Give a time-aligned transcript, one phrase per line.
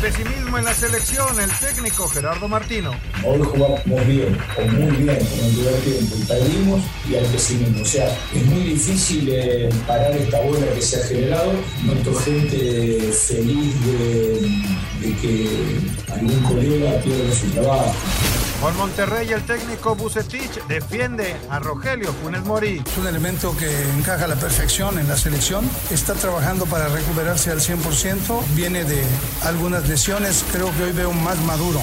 [0.00, 2.92] pesimismo en la selección, el técnico Gerardo Martino.
[3.24, 7.82] Hoy jugamos bien, o muy bien, con el primer tiempo, y perdimos y al pesimismo.
[7.82, 11.52] O sea, es muy difícil eh, parar esta bola que se ha generado.
[11.84, 14.50] Noto gente feliz de,
[15.00, 15.78] de que
[16.12, 17.94] algún colega pierda su trabajo.
[18.60, 22.82] Con Monterrey, el técnico Bucetich defiende a Rogelio Funes Mori.
[22.84, 25.68] Es un elemento que encaja a la perfección en la selección.
[25.90, 28.42] Está trabajando para recuperarse al 100%.
[28.54, 29.02] Viene de
[29.44, 30.44] algunas lesiones.
[30.52, 31.80] Creo que hoy veo más maduro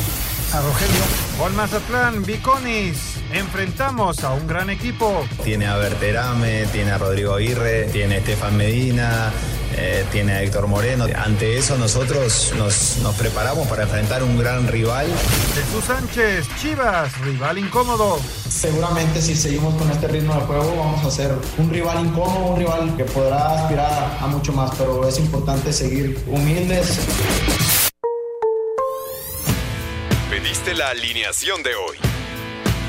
[0.51, 1.03] a Rogelio.
[1.37, 2.97] Con Mazatlán, Viconis.
[3.31, 5.25] Enfrentamos a un gran equipo.
[5.43, 9.31] Tiene a Berterame, tiene a Rodrigo Aguirre, tiene a Estefan Medina,
[9.75, 11.05] eh, tiene a Héctor Moreno.
[11.15, 15.07] Ante eso nosotros nos, nos, preparamos para enfrentar un gran rival.
[15.53, 18.19] Jesús Sánchez, Chivas, rival incómodo.
[18.49, 22.59] Seguramente si seguimos con este ritmo de juego vamos a ser un rival incómodo, un
[22.59, 26.99] rival que podrá aspirar a mucho más, pero es importante seguir humildes.
[30.29, 32.12] Pediste la alineación de hoy.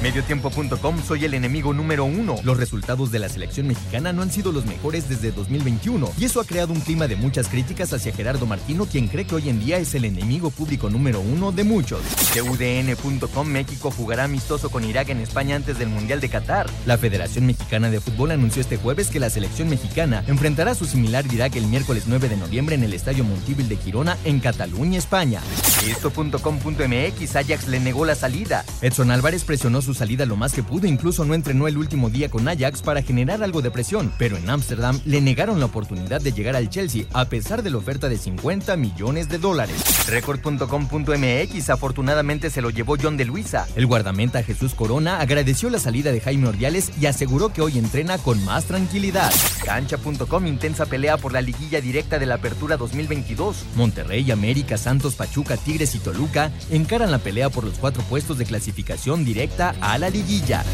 [0.00, 2.36] Mediotiempo.com soy el enemigo número uno.
[2.44, 6.40] Los resultados de la selección mexicana no han sido los mejores desde 2021 y eso
[6.40, 9.58] ha creado un clima de muchas críticas hacia Gerardo Martino, quien cree que hoy en
[9.58, 12.00] día es el enemigo público número uno de muchos.
[12.32, 16.70] TUDN.com México jugará amistoso con Irak en España antes del Mundial de Qatar.
[16.86, 20.84] La Federación Mexicana de Fútbol anunció este jueves que la selección mexicana enfrentará a su
[20.84, 24.96] similar Irak el miércoles 9 de noviembre en el Estadio Montibil de Girona en Cataluña,
[24.98, 25.40] España.
[25.88, 28.64] Esto.com.mx Ajax le negó la salida.
[28.80, 32.28] Edson Álvarez presionó su salida lo más que pudo, incluso no entrenó el último día
[32.28, 36.32] con Ajax para generar algo de presión, pero en Ámsterdam le negaron la oportunidad de
[36.32, 40.06] llegar al Chelsea a pesar de la oferta de 50 millones de dólares.
[40.06, 43.66] Record.com.mx afortunadamente se lo llevó John de Luisa.
[43.76, 48.18] El guardameta Jesús Corona agradeció la salida de Jaime Ordiales y aseguró que hoy entrena
[48.18, 49.32] con más tranquilidad.
[49.64, 53.64] Cancha.com intensa pelea por la liguilla directa de la Apertura 2022.
[53.74, 58.44] Monterrey, América, Santos, Pachuca, Tigres y Toluca encaran la pelea por los cuatro puestos de
[58.44, 60.64] clasificación directa a la liguilla.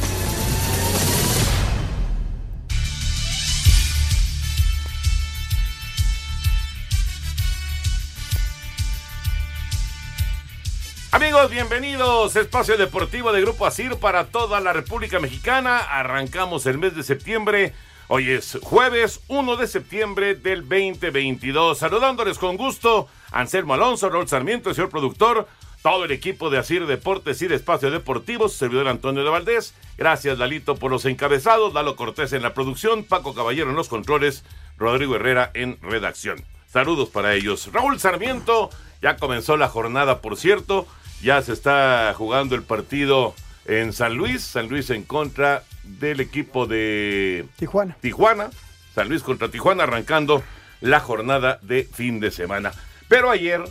[11.10, 12.34] Amigos, bienvenidos.
[12.34, 15.78] Espacio Deportivo de Grupo Asir para toda la República Mexicana.
[15.78, 17.72] Arrancamos el mes de septiembre.
[18.08, 21.78] Hoy es jueves 1 de septiembre del 2022.
[21.78, 25.46] Saludándoles con gusto, Anselmo Alonso, Raúl Sarmiento, señor productor,
[25.84, 29.74] todo el equipo de Asir Deportes y de Espacio Deportivo, servidor Antonio de Valdés.
[29.98, 34.44] Gracias, Dalito, por los encabezados, Lalo Cortés en la producción, Paco Caballero en los controles,
[34.78, 36.42] Rodrigo Herrera en redacción.
[36.66, 37.68] Saludos para ellos.
[37.70, 38.70] Raúl Sarmiento,
[39.02, 40.86] ya comenzó la jornada, por cierto,
[41.22, 43.34] ya se está jugando el partido
[43.66, 47.98] en San Luis, San Luis en contra del equipo de Tijuana.
[48.00, 48.48] Tijuana,
[48.94, 50.42] San Luis contra Tijuana, arrancando
[50.80, 52.72] la jornada de fin de semana.
[53.06, 53.62] Pero ayer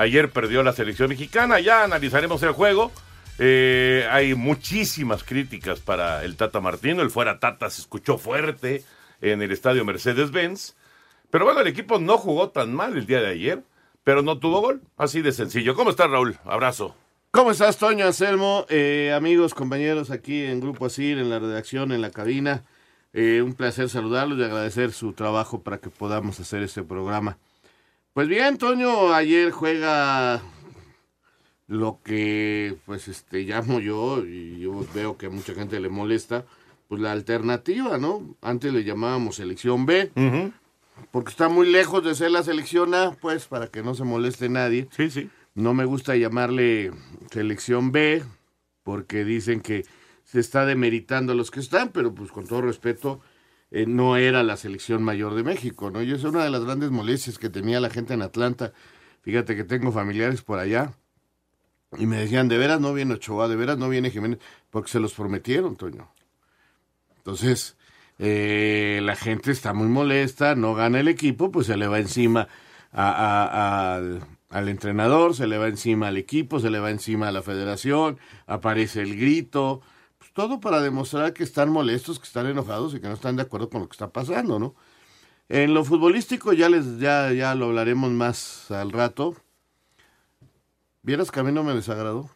[0.00, 2.90] Ayer perdió la selección mexicana, ya analizaremos el juego.
[3.38, 7.02] Eh, hay muchísimas críticas para el Tata Martino.
[7.02, 8.82] El fuera Tata se escuchó fuerte
[9.20, 10.74] en el estadio Mercedes-Benz.
[11.30, 13.62] Pero bueno, el equipo no jugó tan mal el día de ayer,
[14.02, 14.80] pero no tuvo gol.
[14.96, 15.74] Así de sencillo.
[15.74, 16.38] ¿Cómo estás, Raúl?
[16.46, 16.96] Abrazo.
[17.30, 18.64] ¿Cómo estás, Toño Anselmo?
[18.70, 22.64] Eh, amigos, compañeros aquí en Grupo Asir, en la redacción, en la cabina.
[23.12, 27.36] Eh, un placer saludarlos y agradecer su trabajo para que podamos hacer este programa.
[28.20, 30.42] Pues bien, Toño, ayer juega
[31.68, 36.44] lo que pues este llamo yo y yo veo que a mucha gente le molesta,
[36.86, 38.36] pues la alternativa, ¿no?
[38.42, 40.12] Antes le llamábamos selección B,
[41.10, 44.50] porque está muy lejos de ser la selección A, pues para que no se moleste
[44.50, 44.86] nadie.
[44.94, 45.30] Sí, sí.
[45.54, 46.90] No me gusta llamarle
[47.30, 48.22] selección B,
[48.82, 49.86] porque dicen que
[50.24, 53.22] se está demeritando a los que están, pero pues con todo respeto,
[53.70, 56.02] eh, no era la selección mayor de México, ¿no?
[56.02, 58.72] Y es una de las grandes molestias que tenía la gente en Atlanta.
[59.22, 60.92] Fíjate que tengo familiares por allá
[61.98, 64.38] y me decían, de veras no viene Ochoa, de veras no viene Jiménez,
[64.70, 66.08] porque se los prometieron, Toño.
[67.16, 67.76] Entonces,
[68.18, 72.48] eh, la gente está muy molesta, no gana el equipo, pues se le va encima
[72.92, 74.20] al,
[74.50, 79.02] entrenador, se le va encima al equipo, se le va encima a la federación, aparece
[79.02, 79.80] el grito,
[80.32, 83.68] todo para demostrar que están molestos, que están enojados y que no están de acuerdo
[83.68, 84.74] con lo que está pasando, ¿no?
[85.48, 89.34] En lo futbolístico ya les ya ya lo hablaremos más al rato.
[91.02, 92.30] ¿Vieras que a mí no me desagradó?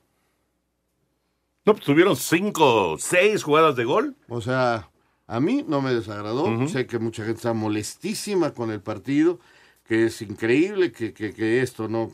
[1.67, 4.17] No, pues tuvieron cinco, seis jugadas de gol.
[4.29, 4.91] O sea,
[5.27, 6.69] a mí no me desagradó.
[6.69, 9.39] Sé que mucha gente está molestísima con el partido,
[9.85, 12.11] que es increíble que, que, que esto no.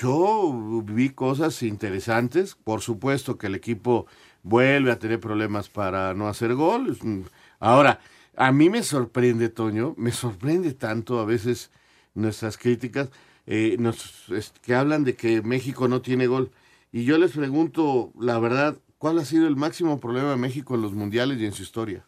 [0.00, 2.54] Yo vi cosas interesantes.
[2.54, 4.06] Por supuesto que el equipo
[4.42, 6.96] vuelve a tener problemas para no hacer gol.
[7.60, 8.00] Ahora,
[8.36, 11.70] a mí me sorprende, Toño, me sorprende tanto a veces
[12.14, 13.10] nuestras críticas
[13.46, 16.50] eh, nos, es, que hablan de que México no tiene gol.
[16.92, 20.82] Y yo les pregunto, la verdad, ¿cuál ha sido el máximo problema de México en
[20.82, 22.04] los mundiales y en su historia?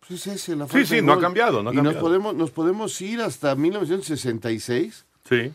[0.00, 1.94] Pues es ese, la Sí, sí, no ha cambiado, no ha y cambiado.
[1.94, 5.04] Nos podemos, nos podemos ir hasta 1966.
[5.28, 5.52] Sí.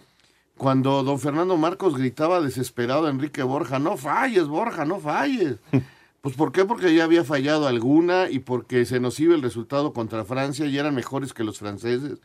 [0.62, 5.58] Cuando don Fernando Marcos gritaba desesperado a Enrique Borja, no falles, Borja, no falles.
[6.22, 6.66] Pues ¿por qué?
[6.66, 10.78] Porque ya había fallado alguna y porque se nos iba el resultado contra Francia y
[10.78, 12.20] eran mejores que los franceses.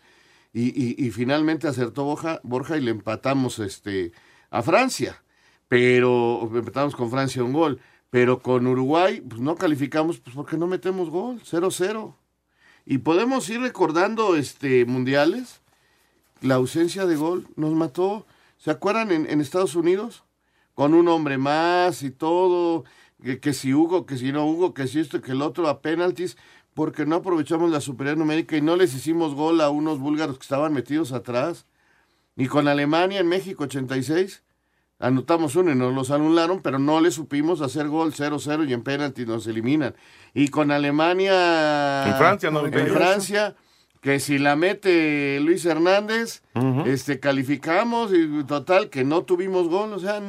[0.53, 4.13] Y, y, y finalmente acertó Borja, Borja y le empatamos este,
[4.51, 5.23] a Francia.
[5.69, 7.81] Pero empatamos con Francia un gol.
[8.11, 12.15] Pero con Uruguay pues no calificamos pues porque no metemos gol, 0-0.
[12.85, 15.63] Y podemos ir recordando este mundiales
[16.41, 18.27] la ausencia de gol nos mató.
[18.59, 20.25] ¿Se acuerdan en, en Estados Unidos?
[20.75, 22.85] Con un hombre más y todo,
[23.23, 25.81] que, que, si Hugo, que si no Hugo, que si esto, que el otro, a
[25.81, 26.37] penaltis,
[26.75, 30.43] porque no aprovechamos la superioridad numérica y no les hicimos gol a unos búlgaros que
[30.43, 31.67] estaban metidos atrás.
[32.37, 34.43] Y con Alemania en México 86,
[34.99, 38.83] anotamos uno y nos los anularon, pero no le supimos hacer gol 0-0 y en
[38.83, 39.95] penaltis nos eliminan.
[40.35, 42.07] Y con Alemania...
[42.07, 43.57] En Francia, no, En Francia
[44.07, 46.87] que si la mete Luis Hernández, uh -huh.
[46.87, 50.23] este calificamos y total que no tuvimos gol, o sea,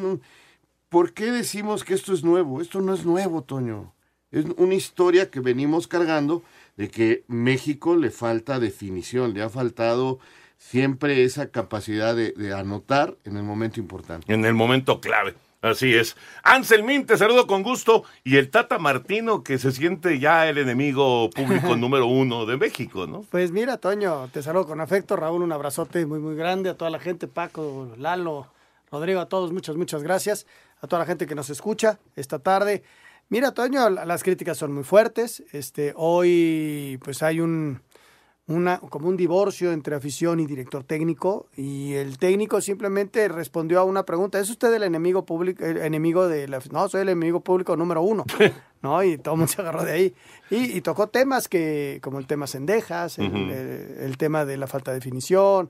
[0.89, 2.59] ¿por qué decimos que esto es nuevo?
[2.59, 3.93] Esto no es nuevo, Toño.
[4.31, 6.41] Es una historia que venimos cargando
[6.75, 10.17] de que México le falta definición, le ha faltado
[10.57, 14.33] siempre esa capacidad de, de anotar en el momento importante.
[14.33, 15.35] En el momento clave.
[15.67, 16.15] Así es.
[16.43, 18.03] Anselmín, te saludo con gusto.
[18.23, 23.05] Y el Tata Martino, que se siente ya el enemigo público número uno de México,
[23.07, 23.21] ¿no?
[23.29, 25.15] Pues mira, Toño, te saludo con afecto.
[25.15, 26.69] Raúl, un abrazote muy, muy grande.
[26.69, 28.47] A toda la gente, Paco, Lalo,
[28.91, 30.47] Rodrigo, a todos, muchas, muchas gracias.
[30.81, 32.83] A toda la gente que nos escucha esta tarde.
[33.29, 35.43] Mira, Toño, las críticas son muy fuertes.
[35.51, 37.81] Este, hoy, pues hay un,
[38.47, 43.83] una, como un divorcio entre afición y director técnico y el técnico simplemente respondió a
[43.83, 46.61] una pregunta, ¿es usted el enemigo público, el enemigo de la...
[46.71, 48.23] No, soy el enemigo público número uno,
[48.81, 49.03] ¿no?
[49.03, 50.13] Y todo el mundo se agarró de ahí.
[50.49, 53.51] Y, y tocó temas que, como el tema Cendejas, el, uh -huh.
[53.51, 55.69] el, el, tema de la falta de definición,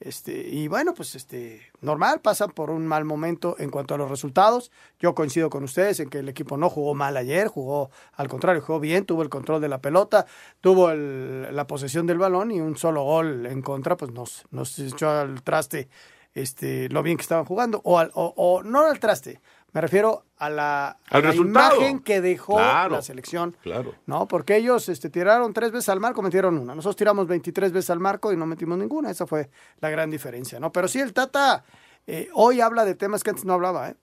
[0.00, 4.10] este, y bueno, pues este, normal, pasan por un mal momento en cuanto a los
[4.10, 4.70] resultados.
[4.98, 8.60] Yo coincido con ustedes en que el equipo no jugó mal ayer, jugó al contrario,
[8.60, 10.26] jugó bien, tuvo el control de la pelota,
[10.60, 15.08] tuvo la posesión del balón y un solo gol en contra, pues nos, nos echó
[15.08, 15.88] al traste
[16.34, 17.80] este, lo bien que estaban jugando.
[17.84, 19.40] O, al, o no al traste,
[19.74, 21.76] me refiero a la, Al a la resultado.
[21.76, 23.56] imagen que dejó Claro, la selección.
[23.62, 23.94] Claro.
[24.06, 24.26] ¿no?
[24.26, 26.74] Porque ellos este, tiraron tres veces al marco, metieron una.
[26.74, 29.10] Nosotros tiramos 23 veces al marco y no metimos ninguna.
[29.10, 29.50] Esa fue
[29.80, 30.72] la gran diferencia, ¿no?
[30.72, 31.64] Pero sí, el Tata
[32.06, 33.96] eh, hoy habla de temas que antes no hablaba, ¿eh?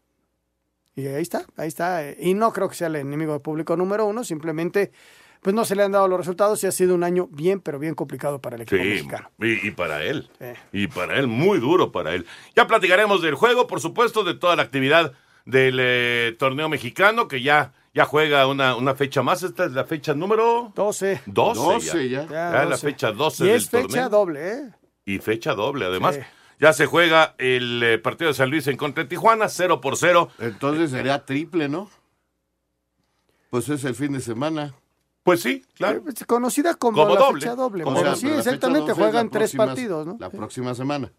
[0.93, 2.03] Y ahí está, ahí está.
[2.05, 4.91] eh, Y no creo que sea el enemigo del público número uno, simplemente
[5.41, 7.79] pues no se le han dado los resultados y ha sido un año bien, pero
[7.79, 9.31] bien complicado para el equipo Sí, mexicano.
[9.39, 10.29] y, y para él.
[10.37, 10.45] Sí.
[10.73, 12.27] Y para él, muy duro para él.
[12.55, 15.13] Ya platicaremos del juego, por supuesto, de toda la actividad
[15.45, 19.43] del eh, torneo mexicano, que ya, ya juega una, una fecha más.
[19.43, 21.21] Esta es la fecha número 12.
[21.25, 21.59] 12.
[21.61, 22.23] 12 ya.
[22.23, 22.27] ya.
[22.29, 22.87] Ya, Ya la 12.
[22.87, 24.09] fecha 12 Y del es fecha torneo.
[24.09, 24.71] doble, ¿eh?
[25.05, 26.15] Y fecha doble, además.
[26.15, 26.21] Sí.
[26.59, 29.97] Ya se juega el eh, partido de San Luis en contra de Tijuana, 0 por
[29.97, 30.29] 0.
[30.39, 31.89] Entonces sería triple, ¿no?
[33.49, 34.73] Pues es el fin de semana.
[35.23, 35.97] Pues sí, claro.
[35.99, 37.41] Eh, pues, Conocida como, Como la doble.
[37.41, 37.83] fecha doble.
[37.83, 40.17] O pero sea, sí, pero exactamente, 12 juegan tres próxima- partidos, ¿no?
[40.19, 41.11] La próxima semana.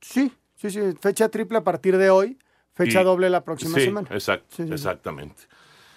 [0.00, 2.38] Sí, sí, sí, fecha triple a partir de hoy,
[2.78, 4.08] fecha Y- doble la próxima sí, semana.
[4.10, 4.72] Exacto, Sí, sí, sí.
[4.74, 5.42] exactamente.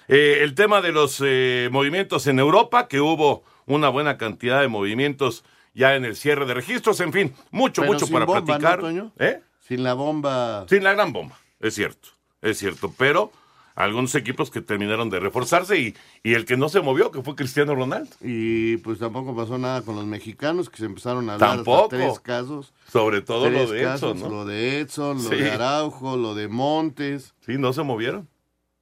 [0.10, 4.68] Eh, el tema de los eh, movimientos en Europa, que hubo una buena cantidad de
[4.68, 8.44] movimientos ya en el cierre de registros, en fin, mucho, Pero mucho sin para bomba,
[8.46, 8.80] platicar.
[8.80, 9.12] ¿no, Toño?
[9.20, 9.40] ¿Eh?
[9.62, 10.66] Sin la bomba.
[10.68, 12.10] Sin la gran bomba, es cierto,
[12.42, 13.32] es cierto, pero
[13.75, 17.36] algunos equipos que terminaron de reforzarse y, y el que no se movió, que fue
[17.36, 21.60] Cristiano Ronaldo, Y pues tampoco pasó nada con los mexicanos, que se empezaron a hablar
[21.60, 22.74] hasta tres casos.
[22.92, 24.30] sobre todo lo de Edson, casos, ¿no?
[24.30, 25.36] Lo de Edson, lo Sí.
[25.36, 27.34] de Araujo, lo de Montes.
[27.46, 28.28] Sí, no se movieron.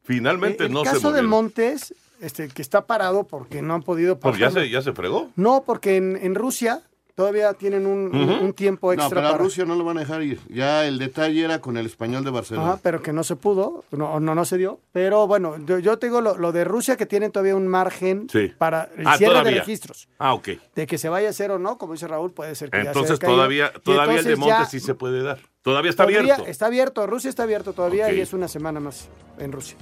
[0.03, 1.79] Finalmente Eh, el no se caso de movieron.
[2.21, 5.29] Este, que está parado porque no han podido Pues ya se, ya se fregó.
[5.37, 6.81] No, porque en, en Rusia
[7.19, 9.43] todavía tienen un, tiempo extra No, pero a para...
[9.43, 10.39] Rusia no lo van a dejar ir.
[10.47, 12.69] Ya el detalle era con el español de Barcelona.
[12.69, 14.79] Ajá, pero que no se pudo, no, no, no se dio.
[14.93, 18.27] Pero bueno, yo, yo te digo lo, lo de Rusia que tienen todavía un margen
[18.31, 18.53] Sí.
[18.57, 19.59] para el Ah, cierre de todavía.
[19.59, 20.07] registros.
[20.17, 20.47] Ah, ok.
[20.75, 22.83] De que se vaya a hacer o no, como dice Raúl, puede ser que ya
[22.83, 23.35] se Entonces haya caído.
[23.35, 25.39] todavía, todavía el de entonces ya Montes sí se puede dar.
[25.61, 26.45] Todavía está podría- abierto.
[26.45, 29.09] Está abierto, Rusia está abierto todavía y es una semana más
[29.39, 29.75] en Rusia.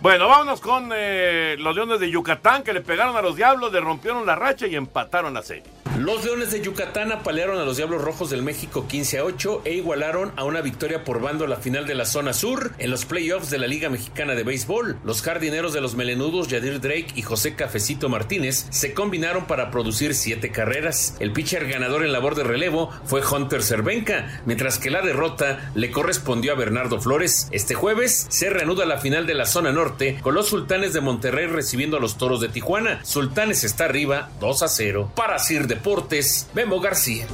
[0.00, 3.80] Bueno, vámonos con eh, los Leones de Yucatán que le pegaron a los Diablos, le
[3.80, 5.64] rompieron la racha y empataron la serie.
[5.98, 9.74] Los Leones de Yucatán apalearon a los Diablos Rojos del México 15 a 8 e
[9.74, 13.48] igualaron a una victoria por bando la final de la zona sur en los playoffs
[13.48, 14.98] de la Liga Mexicana de Béisbol.
[15.04, 20.16] Los jardineros de los melenudos Yadir Drake y José Cafecito Martínez se combinaron para producir
[20.16, 21.16] siete carreras.
[21.20, 25.92] El pitcher ganador en labor de relevo fue Hunter Cervenka, mientras que la derrota le
[25.92, 27.46] correspondió a Bernardo Flores.
[27.52, 31.46] Este jueves se reanuda la final de la zona norte con los Sultanes de Monterrey
[31.46, 32.98] recibiendo a los Toros de Tijuana.
[33.04, 35.12] Sultanes está arriba 2 a 0.
[35.14, 37.26] Para Sir Deportes, Memo García.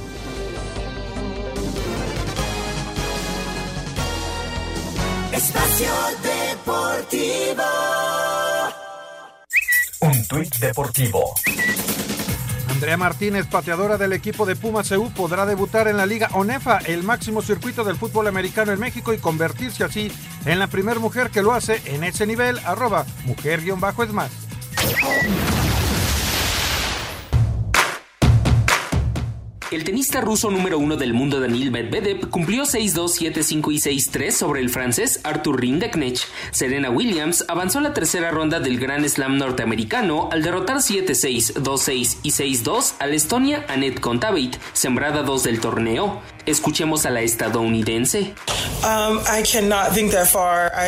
[5.31, 7.63] Espacio Deportivo.
[10.01, 11.33] Un tuit deportivo.
[12.67, 17.03] Andrea Martínez, pateadora del equipo de Puma CU, podrá debutar en la Liga ONEFA, el
[17.03, 20.11] máximo circuito del fútbol americano en México, y convertirse así
[20.45, 24.29] en la primera mujer que lo hace en ese nivel, arroba mujer-es más.
[29.71, 34.59] El tenista ruso número uno del mundo Daniil Medvedev cumplió 6-2, 7-5 y 6-3 sobre
[34.59, 36.19] el francés Arthur Rindeknech.
[36.51, 42.17] Serena Williams avanzó a la tercera ronda del Grand Slam norteamericano al derrotar 7-6, 2-6
[42.21, 46.21] y 6-2 a la Estonia Annette Kontaveit, sembrada 2 del torneo.
[46.45, 48.33] Escuchemos a la estadounidense.
[48.83, 49.19] Um,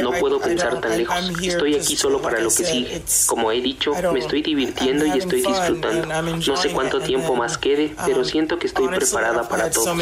[0.01, 1.15] No puedo pensar tan lejos.
[1.41, 3.01] Estoy aquí solo para lo que sigue.
[3.27, 6.07] Como he dicho, me estoy divirtiendo y estoy disfrutando.
[6.07, 9.95] No sé cuánto tiempo más quede, pero um, siento que estoy preparada para todo.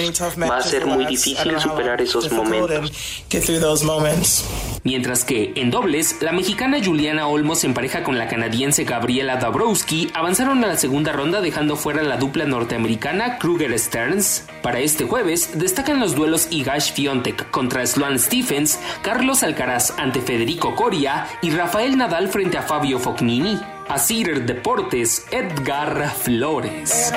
[0.49, 2.91] Va a ser muy difícil superar esos momentos.
[4.83, 10.09] Mientras que, en dobles, la mexicana Juliana Olmos en pareja con la canadiense Gabriela Dabrowski
[10.15, 14.45] avanzaron a la segunda ronda dejando fuera la dupla norteamericana Kruger Stearns.
[14.63, 20.75] Para este jueves destacan los duelos Igash Fiontek contra Sloan Stephens, Carlos Alcaraz ante Federico
[20.75, 23.59] Coria y Rafael Nadal frente a Fabio Fognini.
[23.89, 27.13] Asir Deportes, Edgar Flores.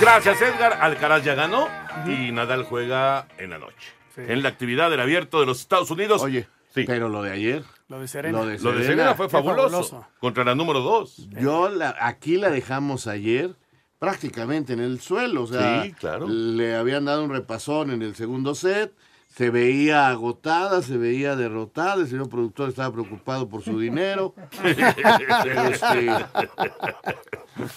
[0.00, 0.78] Gracias, Edgar.
[0.80, 1.68] Alcaraz ya ganó
[2.06, 3.92] y Nadal juega en la noche.
[4.16, 6.22] En la actividad del abierto de los Estados Unidos.
[6.22, 7.62] Oye, pero lo de ayer.
[7.88, 8.38] Lo de Serena.
[8.38, 9.14] Lo de Lo de Serena.
[9.14, 9.70] Fue fabuloso.
[9.70, 10.06] fabuloso.
[10.20, 11.28] Contra la número dos.
[11.40, 13.54] Yo la, aquí la dejamos ayer
[13.98, 15.42] prácticamente en el suelo.
[15.42, 16.26] O sea, Sí, claro.
[16.28, 18.94] le habían dado un repasón en el segundo set.
[19.28, 21.96] Se veía agotada, se veía derrotada.
[22.02, 24.34] El señor productor estaba preocupado por su dinero.
[24.64, 26.10] Este,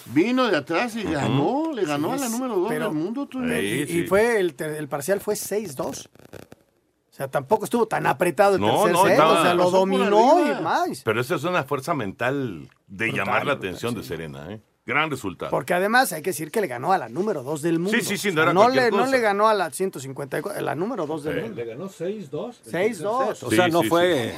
[0.06, 3.28] vino de atrás y ganó, le ganó a la número dos Pero- del mundo.
[3.32, 4.54] Y, y fue el,
[4.88, 6.08] parcial fue 6-2.
[6.08, 9.10] O sea, tampoco estuvo tan apretado el No, tercer no, set.
[9.12, 11.02] estaba- o sea, lo dominó y más.
[11.04, 14.46] Pero esa es una fuerza mental de Brutal, llamar la brutal, atención de Serena.
[14.52, 14.60] ¿eh?
[14.84, 15.48] Gran resultado.
[15.50, 17.96] Porque además hay que decir que le ganó a la número 2 del mundo.
[17.96, 20.58] Sí, sí, sí, O no sea, era no, le, no le ganó a la 154,
[20.58, 21.40] a la número 2 del Sí.
[21.42, 21.56] mundo.
[21.56, 22.60] Le ganó 6-2.
[22.64, 23.42] 6-2.
[23.44, 24.34] O sea, Sí, no sí, fue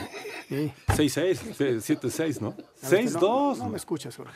[0.51, 0.73] Sí.
[0.89, 2.51] 6-6, 7-6, ¿no?
[2.51, 3.21] No, este, 6-2.
[3.21, 4.33] No, no me escuchas, Jorge.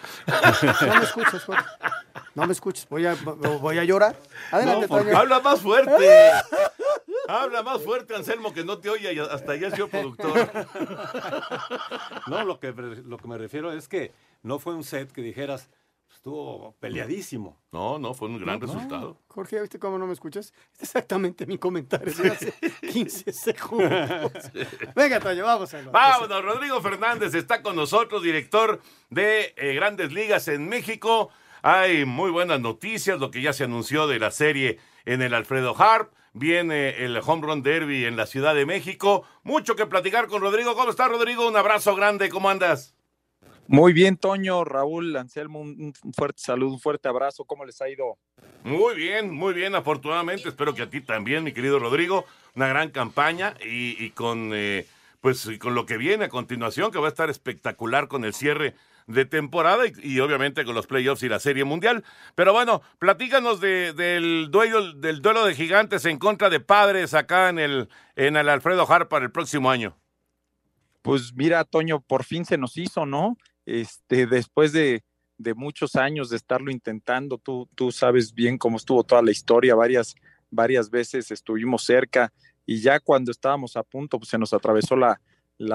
[0.87, 1.65] No me escuchas, Jorge.
[2.35, 2.89] No me escuches.
[2.89, 3.15] Voy a,
[3.61, 4.17] voy a llorar.
[4.51, 5.19] Adelante, No, porque Toño.
[5.19, 5.93] habla más fuerte.
[7.31, 10.33] Habla más fuerte, Anselmo, que no te oye hasta ya señor productor.
[12.27, 14.13] No, lo que, lo que me refiero es que
[14.43, 15.69] no fue un set que dijeras,
[16.19, 17.57] estuvo peleadísimo.
[17.73, 18.73] No, no, fue un gran No, no.
[18.73, 19.17] resultado.
[19.29, 20.53] Jorge, ¿viste cómo no me escuchas?
[20.75, 22.53] Es exactamente mi comentario de hace
[22.93, 24.33] 15 segundos.
[24.97, 30.49] Venga, Toño, vamos a Vámonos, Rodrigo Fernández está con nosotros, director de eh, Grandes Ligas
[30.49, 31.31] en México.
[31.63, 35.75] Hay muy buenas noticias, lo que ya se anunció de la serie en el Alfredo
[35.81, 36.13] Harp.
[36.35, 39.25] Viene el Home Run Derby en la Ciudad de México.
[39.45, 40.75] Mucho que platicar con Rodrigo.
[40.75, 41.49] ¿Cómo está, Rodrigo?
[41.49, 42.29] Un abrazo grande.
[42.29, 42.95] ¿Cómo andas?
[43.71, 47.45] Muy bien, Toño, Raúl, Anselmo, un fuerte saludo, un fuerte abrazo.
[47.45, 48.17] ¿Cómo les ha ido?
[48.65, 50.49] Muy bien, muy bien, afortunadamente.
[50.49, 52.25] Espero que a ti también, mi querido Rodrigo.
[52.55, 54.87] Una gran campaña y, y con, eh,
[55.21, 58.33] pues, y con lo que viene a continuación, que va a estar espectacular con el
[58.33, 58.75] cierre
[59.07, 62.05] de temporada y, y obviamente con los playoffs y la Serie Mundial.
[62.35, 67.51] Pero bueno, platícanos de- del, duelo, del duelo de gigantes en contra de padres acá
[67.51, 69.95] en el, en el Alfredo Harp para el próximo año.
[71.03, 73.37] Pues mira, Toño, por fin se nos hizo, ¿no?
[73.69, 75.03] Este, después de,
[75.55, 81.31] muchos años de estarlo intentando, tú, sabes bien cómo estuvo toda la historia, varias, veces
[81.31, 82.33] estuvimos cerca
[82.65, 85.21] y ya cuando estábamos a punto, pues se nos atravesó la,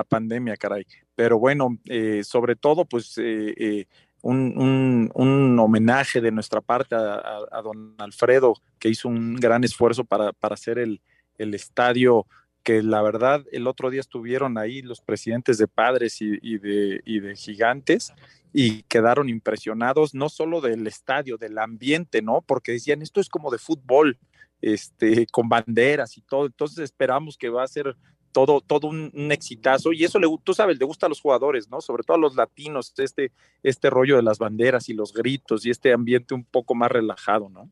[0.09, 0.87] pandemia, caray.
[1.13, 3.85] Pero bueno, eh, sobre todo, pues eh, eh,
[4.23, 5.11] un,
[5.59, 10.99] homenaje de nuestra parte a, don Alfredo, que hizo un gran esfuerzo para, hacer el,
[11.37, 12.25] estadio,
[12.63, 17.19] que la verdad el otro día estuvieron ahí los presidentes de padres y, de, y
[17.19, 18.13] de gigantes
[18.53, 22.41] y quedaron impresionados no solo del estadio, del ambiente, ¿no?
[22.41, 24.19] Porque decían, esto es como de fútbol,
[24.61, 26.45] este, con banderas y todo.
[26.45, 27.97] Entonces esperamos que va a ser
[28.31, 31.81] todo, todo un, exitazo y eso le, tú sabes, le gusta a los jugadores, ¿no?
[31.81, 35.69] Sobre todo a los latinos, este, este rollo de las banderas y los gritos y
[35.69, 37.69] este ambiente un poco más relajado, ¿no?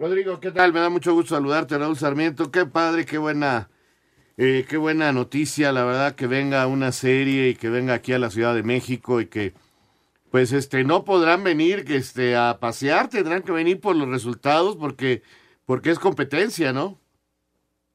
[0.00, 0.72] Rodrigo, ¿qué tal?
[0.72, 2.50] Me da mucho gusto saludarte, Raúl Sarmiento.
[2.50, 3.68] Qué padre, qué buena,
[4.38, 8.18] eh, qué buena noticia, la verdad, que venga una serie y que venga aquí a
[8.18, 9.52] la Ciudad de México y que,
[10.30, 14.78] pues, este, no podrán venir que, este, a pasear, tendrán que venir por los resultados
[14.78, 15.22] porque,
[15.66, 16.98] porque es competencia, ¿no?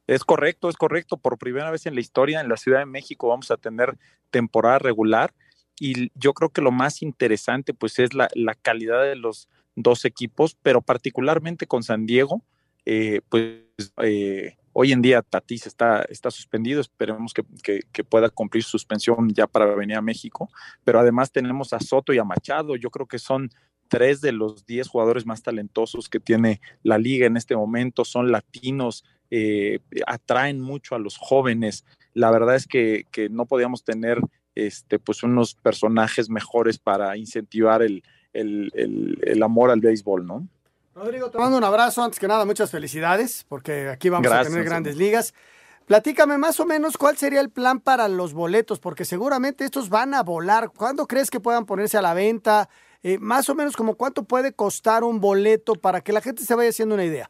[0.05, 1.17] Es correcto, es correcto.
[1.17, 3.97] Por primera vez en la historia en la Ciudad de México vamos a tener
[4.29, 5.33] temporada regular
[5.79, 8.29] y yo creo que lo más interesante pues es la,
[8.62, 12.41] calidad de los dos equipos, pero particularmente con San Diego,
[12.86, 13.62] eh, pues
[14.03, 17.44] eh, hoy en día Tatis está, está suspendido, esperemos que,
[17.91, 20.50] que, pueda cumplir suspensión ya para venir a México,
[20.84, 23.50] pero además tenemos a Soto y a Machado, yo creo que son
[23.88, 28.32] tres de los diez jugadores más talentosos que tiene la liga en este momento, son
[28.32, 31.86] latinos, eh, atraen mucho a los jóvenes.
[32.13, 34.20] La verdad es que, no podíamos tener
[34.55, 38.03] este, pues unos personajes mejores para incentivar el,
[39.44, 40.48] amor al béisbol, ¿no?
[40.96, 42.04] Rodrigo, te mando un abrazo.
[42.04, 45.34] Antes que nada, muchas felicidades, porque aquí vamos a tener grandes ligas.
[45.86, 50.13] Platícame más o menos cuál sería el plan para los boletos, porque seguramente estos van
[50.13, 50.72] a volar.
[50.75, 52.70] ¿Cuándo crees que puedan ponerse a la venta?
[53.04, 56.56] Eh, más o menos como cuánto puede costar un boleto para que la gente se
[56.56, 57.27] vaya haciendo una idea.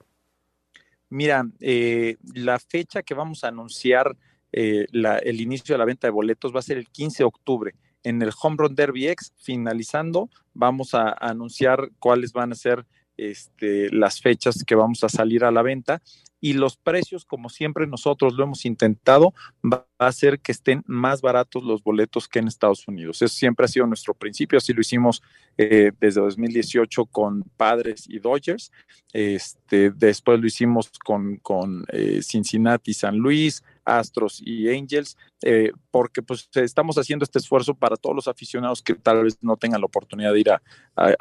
[1.09, 4.15] Mira, eh, la fecha que vamos a anunciar
[4.53, 7.75] eh, el inicio de la venta de boletos va a ser el 15 de octubre.
[8.05, 12.85] En el Home Run Derby X, finalizando, vamos a, anunciar cuáles van a ser
[13.17, 16.01] este, las fechas que vamos a salir a la venta
[16.45, 19.33] y los precios, como siempre nosotros lo hemos intentado,
[19.63, 23.23] va a ser que estén más baratos los boletos que en Estados Unidos.
[23.23, 25.23] Eso siempre ha sido nuestro principio, así lo hicimos
[25.57, 28.71] eh, desde 2018 con Padres y Dodgers,
[29.11, 36.21] este, después lo hicimos con, con eh, Cincinnati, San Luis, Astros y Angels, eh, porque
[36.21, 39.85] pues estamos haciendo este esfuerzo para todos los aficionados que tal vez no tengan la
[39.85, 40.61] oportunidad de ir a,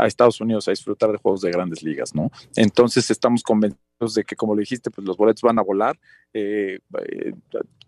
[0.06, 2.30] Estados Unidos a disfrutar de juegos de grandes ligas, ¿no?
[2.56, 5.98] Entonces estamos convencidos de que, como lo dijiste, pues los boletos van a volar.
[6.32, 7.34] Eh, eh,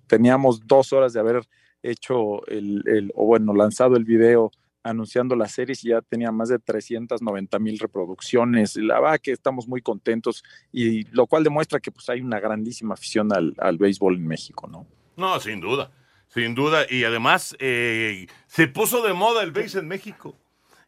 [0.07, 1.47] teníamos dos horas de haber
[1.83, 4.51] hecho el, el, o bueno, lanzado el video
[4.89, 8.77] anunciando las series y ya tenía más de 390 mil reproducciones.
[8.77, 12.95] La verdad que estamos muy contentos y lo cual demuestra que pues hay una grandísima
[12.95, 14.87] afición al, al béisbol en México, ¿no?
[15.17, 15.91] No, sin duda,
[16.29, 16.87] sin duda.
[16.89, 20.39] Y además eh, se puso de moda el béis en México.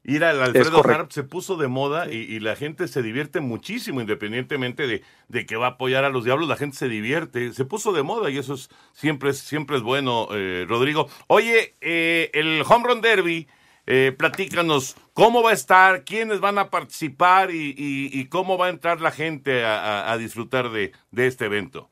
[0.04, 4.86] Ir al Alfredo Harp se puso de moda y, la gente se divierte muchísimo, independientemente
[4.86, 7.92] de, de, que va a apoyar a los diablos, la gente se divierte, se puso
[7.92, 11.10] de moda y eso es, siempre, es, siempre es bueno, eh, Rodrigo.
[11.26, 13.48] Oye, eh, el Home Run Derby
[13.90, 19.00] eh, platícanos cómo va a estar, quiénes van a participar y, cómo va a entrar
[19.00, 21.88] la gente a, disfrutar de, este evento.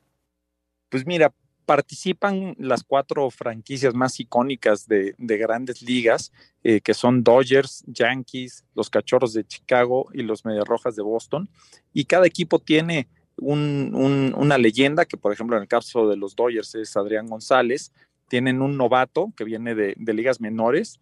[0.89, 1.33] Pues mira,
[1.65, 6.31] participan las cuatro franquicias más icónicas de, grandes ligas,
[6.63, 11.49] eh, que son Dodgers, Yankees, los Cachorros de Chicago y los Medias Rojas de Boston.
[11.93, 13.07] Y cada equipo tiene
[13.37, 17.91] una leyenda, que por ejemplo en el caso de los Dodgers es Adrián González.
[18.27, 20.99] Tienen un novato que viene de, de ligas menores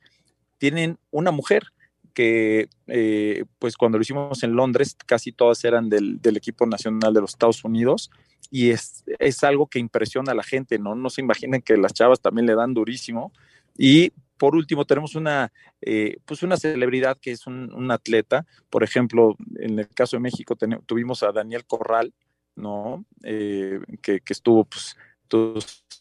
[0.58, 1.72] tienen una mujer
[2.15, 7.22] que eh, pues cuando lo hicimos en Londres casi todas eran del, equipo nacional de
[7.22, 8.10] los Estados Unidos
[8.50, 10.96] y es, es, algo que impresiona a la gente, ¿no?
[10.96, 13.34] No se imaginen que las chavas también le dan durísimo.
[13.76, 19.36] Y por último tenemos una, eh, pues una celebridad que es un, atleta, por ejemplo,
[19.58, 22.13] en el caso de México tuvimos a Daniel Corral,
[22.56, 23.04] ¿no?
[23.24, 24.96] Eh, que, estuvo, pues,
[25.28, 25.58] tú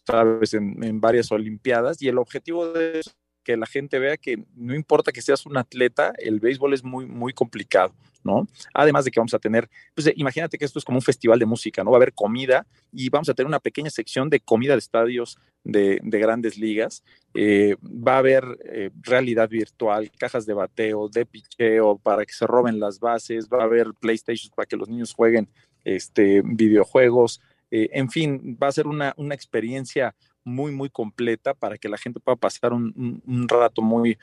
[0.06, 3.12] sabes, en, en varias Olimpiadas y el objetivo de eso
[3.44, 7.06] que la gente vea que no importa que seas un atleta, el béisbol es muy,
[7.06, 8.48] muy complicado, ¿no?
[8.72, 11.46] Además de que vamos a tener, pues imagínate que esto es como un festival de
[11.46, 11.90] música, ¿no?
[11.90, 15.38] Va a haber comida y vamos a tener una pequeña sección de comida de estadios
[15.62, 17.04] de, grandes ligas.
[17.34, 22.46] Eh, va a haber eh, realidad virtual, cajas de bateo, de picheo para que se
[22.46, 25.48] roben las bases, va a haber PlayStation para que los niños jueguen
[25.84, 27.40] este, videojuegos.
[27.70, 31.98] Eh, en fin, va a ser una, una experiencia muy, muy completa para que la
[31.98, 34.18] gente pueda pasar un, rato muy,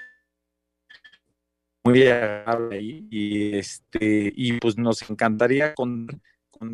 [1.84, 3.08] muy agradable ahí.
[3.10, 6.08] Y, este, y pues nos encantaría con,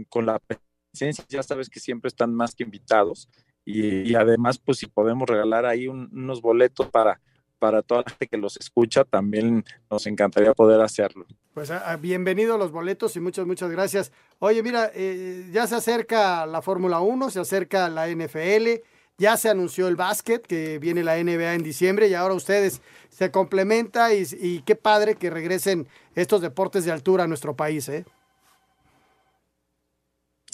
[0.10, 3.30] con, la presencia, ya sabes que siempre están más que invitados.
[3.66, 7.20] Y, además, pues si podemos regalar ahí unos boletos para,
[7.60, 11.26] para toda la gente que los escucha, también nos encantaría poder hacerlo.
[11.54, 14.14] Pues a, bienvenido los boletos y muchas, muchas gracias.
[14.40, 18.84] Oye, mira, eh, ya se acerca la Fórmula 1, se acerca la NFL,
[19.18, 23.32] ya se anunció el básquet, que viene la NBA en diciembre y ahora ustedes se
[23.32, 28.06] complementa y, qué padre que regresen estos deportes de altura a nuestro país, ¿eh?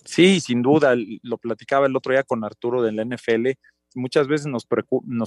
[0.05, 3.51] Sí, sin duda, lo platicaba el otro día con Arturo del NFL.
[3.95, 4.65] Muchas veces nos,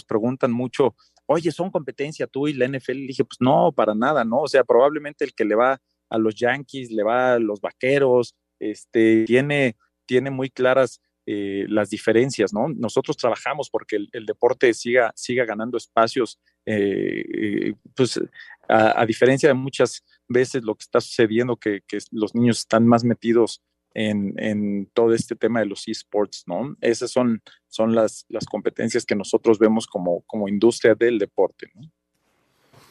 [0.05, 0.95] preguntan mucho,
[1.27, 3.07] oye, ¿son competencia tú y la NFL?
[3.07, 4.41] Dije, pues no, para nada, ¿no?
[4.41, 8.35] O sea, probablemente el que le va a los Yankees, le va a los Vaqueros,
[8.59, 12.69] este, tiene, tiene muy claras eh, las diferencias, ¿no?
[12.69, 18.21] Nosotros trabajamos porque el, deporte siga, siga ganando espacios, eh, eh, pues
[18.69, 23.03] a, diferencia de muchas veces lo que está sucediendo, que, que los niños están más
[23.03, 23.61] metidos
[23.93, 26.77] en, todo este tema de los esports, ¿no?
[26.81, 31.91] Esas son, son las, las competencias que nosotros vemos como, como industria del deporte, ¿no?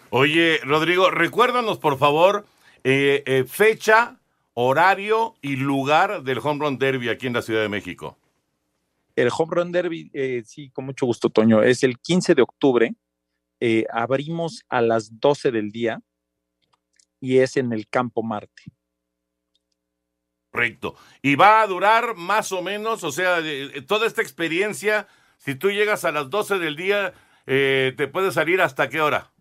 [0.10, 2.46] Oye, Rodrigo, recuérdanos por favor
[2.84, 4.20] eh, fecha,
[4.56, 8.18] horario y lugar del Home Run Derby aquí en la Ciudad de México.
[9.16, 12.94] El Home Run Derby, eh, sí, con mucho gusto, Toño, es el 15 de octubre.
[13.92, 16.02] abrimos a las 12 del día
[17.20, 18.64] y es en el Campo Marte.
[20.56, 20.96] Correcto.
[21.22, 23.40] Y va a durar más o menos, o sea,
[23.88, 25.06] toda esta experiencia,
[25.38, 27.14] si tú llegas a las 12 del día,
[27.46, 29.34] eh, ¿te puede salir hasta qué hora?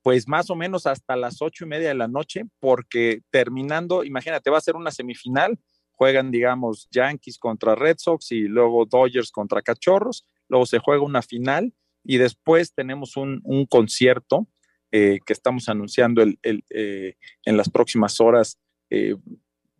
[0.00, 4.48] Pues más o menos hasta las ocho y media de la noche, porque terminando, imagínate,
[4.48, 5.58] va a ser una semifinal,
[5.98, 11.22] juegan, digamos, Yankees contra Red Sox y luego Dodgers contra Cachorros, luego se juega una
[11.22, 14.46] final y después tenemos un, concierto
[14.92, 16.38] eh, que estamos anunciando el,
[16.70, 18.58] eh, en las próximas horas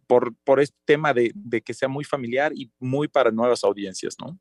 [0.08, 1.32] por, por este tema de,
[1.64, 4.38] que sea muy familiar y muy para nuevas audiencias, ¿no?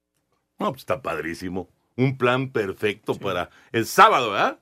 [0.57, 1.69] No, pues está padrísimo.
[1.95, 4.59] Un plan perfecto para el sábado, ¿verdad?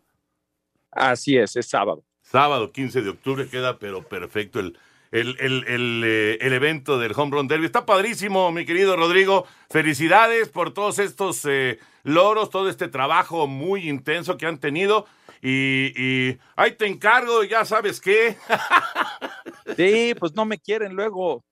[0.91, 2.03] Así es, es sábado.
[2.21, 4.77] Sábado 15 de octubre queda, pero perfecto el,
[5.19, 7.65] el, el, eh, el, evento del Home Run Derby.
[7.65, 9.45] Está padrísimo, mi querido Rodrigo.
[9.69, 15.05] Felicidades por todos estos eh, loros, todo este trabajo muy intenso que han tenido.
[15.41, 18.37] Y, y ahí te encargo, ya sabes qué.
[19.75, 21.43] Sí, pues no me quieren luego.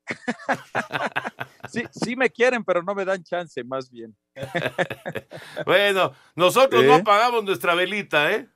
[1.68, 4.16] Sí, sí me quieren, pero no me dan chance, más bien.
[5.66, 8.48] Bueno, nosotros no apagamos nuestra velita, ¿eh?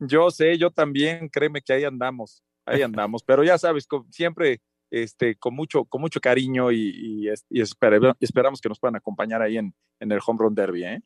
[0.00, 5.36] Yo sé, yo también, créeme que ahí andamos, ahí andamos, pero ya sabes, siempre este,
[5.36, 10.12] con, mucho, con mucho cariño y, y, esperamos que nos puedan acompañar ahí en, en
[10.12, 11.02] el Home Run Derby, ¿eh?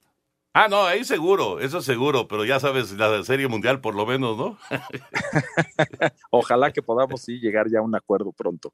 [0.52, 4.36] Ah, no, ahí seguro, eso seguro, pero ya sabes, la Serie Mundial por lo menos,
[4.36, 4.58] ¿no?
[6.30, 8.72] Ojalá que podamos sí llegar ya a un acuerdo pronto.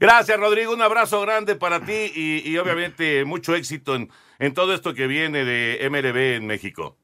[0.00, 4.94] Gracias, Rodrigo, un abrazo grande para ti y, obviamente mucho éxito en, en, todo esto
[4.94, 6.96] que viene de MLB en México.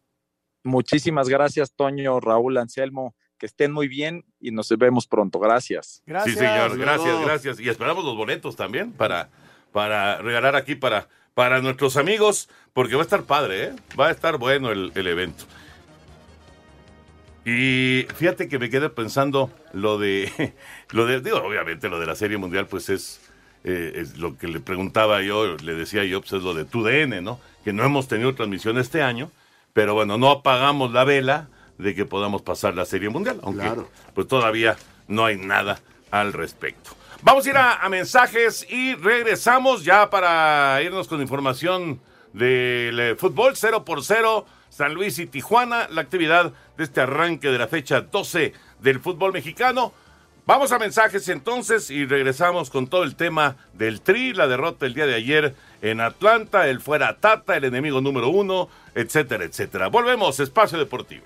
[0.64, 5.38] Muchísimas gracias, Toño, Raúl, Anselmo, que estén muy bien y nos vemos pronto.
[5.38, 6.02] Gracias.
[6.06, 6.34] Gracias.
[6.34, 7.60] Sí, señor, gracias, gracias.
[7.60, 9.30] Y esperamos los boletos también para,
[9.72, 13.72] para regalar aquí para para nuestros amigos, porque va a estar padre, ¿eh?
[13.96, 15.44] va a estar bueno el, evento.
[17.44, 20.32] Y fíjate que me quedé pensando lo de,
[20.90, 23.20] lo de, digo, obviamente lo de la Serie Mundial, pues es,
[23.62, 27.22] eh, es lo que le preguntaba yo, le decía yo, pues es lo de TUDN,
[27.22, 27.38] ¿no?
[27.62, 29.30] Que no hemos tenido transmisión este año,
[29.74, 31.46] pero bueno, no apagamos la vela
[31.78, 33.68] de que podamos pasar la Serie Mundial, aunque
[34.14, 36.90] pues todavía no hay nada al respecto.
[37.22, 42.00] Vamos a ir a, mensajes y regresamos ya para irnos con información
[42.32, 47.48] del eh, fútbol 0 por 0 San Luis y Tijuana, la actividad de este arranque
[47.48, 49.92] de la fecha 12 del fútbol mexicano.
[50.46, 54.94] Vamos a mensajes entonces y regresamos con todo el tema del Tri, la derrota el
[54.94, 59.88] día de ayer en Atlanta, el fuera Tata, el enemigo número uno, etcétera, etcétera.
[59.88, 61.24] Volvemos, Espacio Deportivo.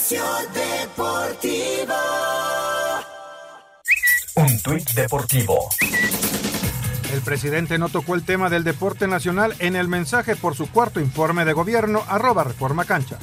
[0.00, 1.94] Espacio Deportivo.
[4.36, 5.68] Un tuit deportivo.
[7.12, 11.00] El presidente no tocó el tema del deporte nacional en el mensaje por su cuarto
[11.00, 13.18] informe de gobierno, arroba Reforma Cancha.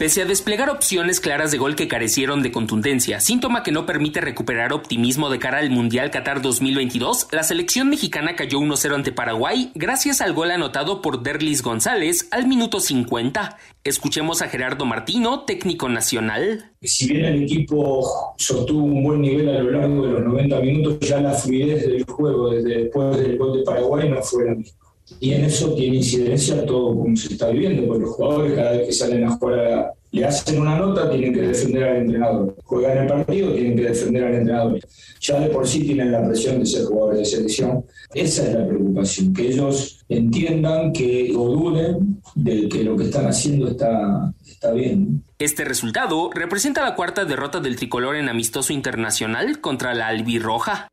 [0.00, 4.22] Pese a desplegar opciones claras de gol que carecieron de contundencia, síntoma que no permite
[4.22, 9.70] recuperar optimismo de cara al Mundial Qatar 2022, la selección mexicana cayó 1-0 ante Paraguay
[9.74, 13.58] gracias al gol anotado por Derlis González al minuto 50.
[13.84, 16.72] Escuchemos a Gerardo Martino, técnico nacional.
[16.80, 21.00] Si bien el equipo sostuvo un buen nivel a lo largo de los 90 minutos,
[21.06, 24.80] ya la fluidez del juego desde después del gol de Paraguay no fue la misma
[25.18, 28.86] y en eso tiene incidencia todo como se está viviendo, porque los jugadores cada vez
[28.86, 32.56] que salen a jugar le hacen una nota, tienen que defender al entrenador.
[32.64, 34.80] Juegan el partido, tienen que defender al entrenador.
[35.20, 37.84] Ya de por sí tienen la presión de ser jugadores de selección.
[38.12, 43.26] Esa es la preocupación, que ellos entiendan que o duden de que lo que están
[43.26, 45.22] haciendo está, está bien.
[45.38, 50.89] Este resultado representa la cuarta derrota del tricolor en amistoso internacional contra la albirroja.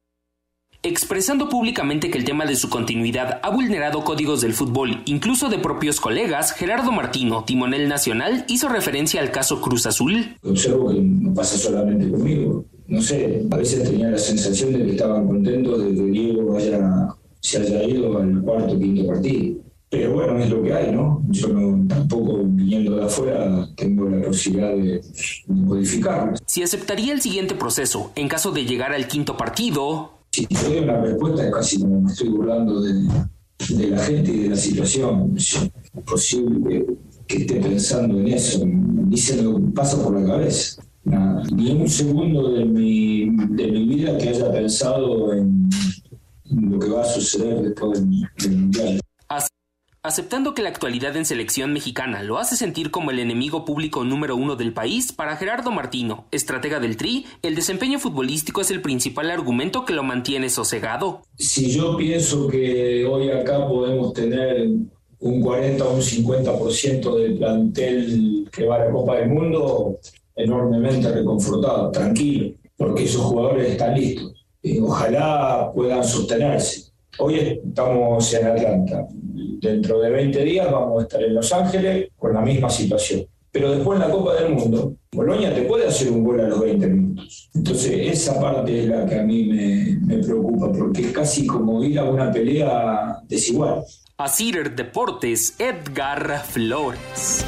[0.83, 5.57] Expresando públicamente que el tema de su continuidad ha vulnerado códigos del fútbol, incluso de
[5.57, 10.37] propios colegas, Gerardo Martino, timonel nacional, hizo referencia al caso Cruz Azul.
[10.43, 12.65] Observo que no pasa solamente conmigo.
[12.87, 17.07] No sé, a veces tenía la sensación de que estaban contentos de que Diego haya,
[17.41, 19.57] se haya ido al cuarto o quinto partido.
[19.89, 21.23] Pero bueno, es lo que hay, ¿no?
[21.29, 25.01] Yo no, tampoco viniendo de afuera tengo la posibilidad de, de
[25.47, 26.33] modificarlo.
[26.45, 30.77] Si aceptaría el siguiente proceso, en caso de llegar al quinto partido, si te doy
[30.79, 32.93] una respuesta es casi como me estoy burlando de,
[33.89, 35.35] la gente y de la situación.
[35.35, 35.59] Es
[36.05, 36.85] posible
[37.27, 40.83] que, esté pensando en eso, ni se me pasa por la cabeza.
[41.03, 41.43] Nada.
[41.53, 45.69] Ni un segundo de mi, de mi vida que haya pensado en
[46.51, 48.99] lo que va a suceder después del, del Mundial.
[50.07, 54.37] Aceptando que la actualidad en selección mexicana lo hace sentir como el enemigo público número
[54.37, 59.29] uno del país, para Gerardo Martino, estratega del Tri, el desempeño futbolístico es el principal
[59.29, 61.23] argumento que lo mantiene sosegado.
[61.37, 64.69] Si yo pienso que hoy acá podemos tener
[65.19, 69.99] un 40 o un 50% del plantel que va a la Copa del Mundo,
[70.37, 74.45] enormemente reconfortado, tranquilo, porque esos jugadores están listos.
[74.61, 76.93] Y ojalá puedan sostenerse.
[77.19, 79.05] Hoy estamos en Atlanta
[79.59, 83.25] dentro de 20 días vamos a estar en Los Ángeles con la misma situación.
[83.51, 86.59] Pero después en la Copa del Mundo, Boloña te puede hacer un gol a los
[86.59, 87.49] 20 minutos.
[87.55, 91.83] Entonces esa parte es la que a mí me, me preocupa, porque es casi como
[91.83, 93.83] ir a una pelea desigual.
[94.17, 97.45] A Cider Deportes, Edgar Flores.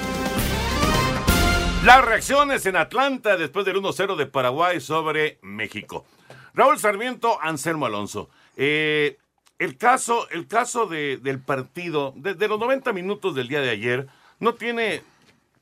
[1.85, 6.05] Las reacciones en Atlanta después del 1-0 de Paraguay sobre México.
[6.53, 8.29] Raúl Sarmiento, Anselmo Alonso.
[8.57, 9.17] Eh,
[9.59, 14.07] el caso, el caso de, del partido, de, los 90 minutos del día de ayer,
[14.39, 15.03] no tiene,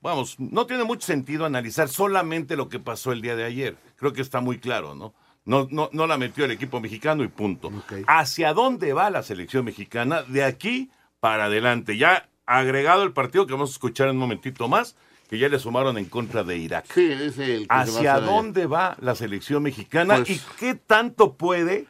[0.02, 3.76] vamos, no tiene mucho sentido analizar solamente lo que pasó el día de ayer.
[3.96, 5.14] Creo que está muy claro, ¿no?
[5.46, 7.72] No, no, no la metió el equipo mexicano y punto.
[8.06, 11.98] ¿Hacia dónde va la selección mexicana de aquí para adelante?
[11.98, 14.96] Ya agregado el partido que vamos a escuchar en un momentito más,
[15.30, 16.86] que ya le sumaron en contra de Irak.
[16.94, 21.88] Sí, es el ¿Hacia dónde va la selección mexicana pues y qué tanto puede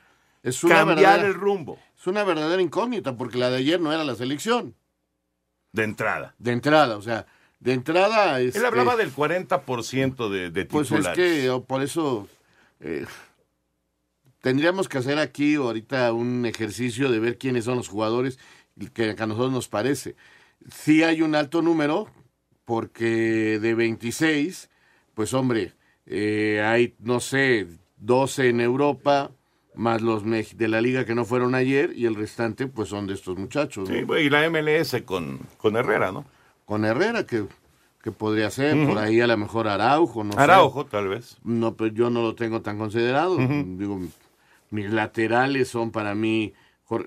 [0.70, 1.80] cambiar el rumbo?
[2.08, 4.74] Es una verdadera incógnita porque la de ayer no era la selección.
[5.74, 6.34] De entrada.
[6.38, 7.26] De entrada, o sea,
[7.60, 8.40] de entrada...
[8.40, 10.90] Él hablaba del 40% de, de titulares.
[10.90, 12.30] Pues es que por eso
[12.80, 13.06] eh,
[14.40, 18.40] tendríamos que hacer aquí ahorita un ejercicio de ver quiénes son los jugadores
[18.94, 20.16] que a nosotros nos parece.
[20.74, 22.08] Sí hay un alto número,
[22.64, 24.70] porque de 26,
[25.14, 25.74] pues hombre,
[26.06, 27.68] eh, hay, no sé,
[27.98, 29.32] 12 en Europa,
[29.78, 33.14] más los de la liga que no fueron ayer y el restante pues son de
[33.14, 33.88] estos muchachos.
[33.88, 36.26] Sí, y la MLS con, con Herrera, ¿no?
[36.66, 37.46] Con Herrera que,
[38.02, 41.38] que podría ser, por ahí a lo mejor Araujo, no Araujo, tal vez.
[41.44, 43.38] No, pero yo no lo tengo tan considerado.
[43.38, 44.02] Digo,
[44.72, 46.54] mis laterales son para mí,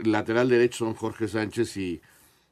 [0.05, 2.01] lateral derecho son Jorge Sánchez y,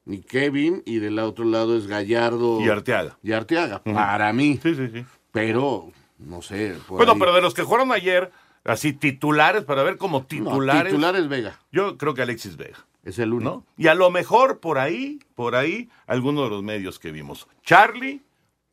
[0.04, 2.60] y Kevin, y del otro lado es Gallardo.
[2.60, 3.18] Y Arteaga.
[3.22, 4.58] Y Arteaga, para mí.
[4.62, 5.04] Sí, sí, sí.
[5.30, 6.74] Pero, no sé.
[6.88, 8.32] Bueno, pero de los que jugaron ayer
[8.68, 10.92] Así titulares, para ver como titulares.
[10.92, 11.58] titulares Vega.
[11.72, 12.86] Yo creo que Alexis Vega.
[13.02, 13.64] Es el único.
[13.78, 17.48] Y a lo mejor por ahí, por ahí, alguno de los medios que vimos.
[17.62, 18.22] Charlie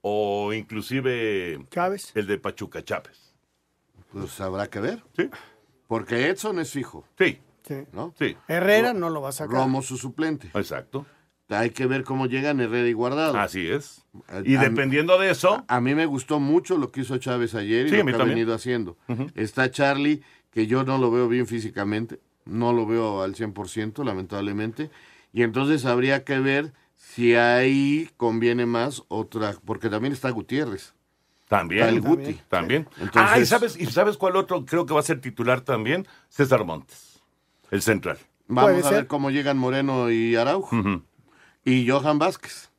[0.02, 2.12] o inclusive Chávez.
[2.14, 3.34] el de Pachuca Chávez.
[4.12, 5.02] Pues habrá que ver.
[5.16, 5.30] Sí.
[5.88, 7.06] Porque Edson es fijo.
[7.18, 7.40] Sí.
[7.66, 7.86] Sí.
[7.94, 8.14] ¿No?
[8.20, 8.36] Sí.
[8.50, 9.56] Herrera no lo va a sacar.
[9.56, 10.52] Romo su suplente.
[10.54, 11.06] Exacto.
[11.50, 13.38] Hay que ver cómo llegan Herrera y Guardado.
[13.38, 14.04] Así es.
[14.44, 15.64] Y dependiendo de eso.
[15.68, 18.54] A, mí me gustó mucho lo que hizo Chávez ayer y lo que ha venido
[18.54, 18.98] haciendo.
[19.36, 22.20] Está Charlie, que yo no lo veo bien físicamente.
[22.46, 24.90] No lo veo al 100%, lamentablemente.
[25.34, 29.56] Y entonces habría que ver si ahí conviene más otra.
[29.66, 30.94] Porque también está Gutiérrez.
[31.48, 31.82] También.
[31.82, 32.40] Está el Guti.
[32.50, 32.88] También.
[33.14, 36.08] ah, ¿y sabes, ¿y sabes cuál otro creo que va a ser titular también?
[36.30, 37.22] César Montes,
[37.70, 38.18] el central.
[38.48, 41.04] Vamos a ver cómo llegan Moreno y Araujo
[41.66, 42.70] y Johan Vázquez.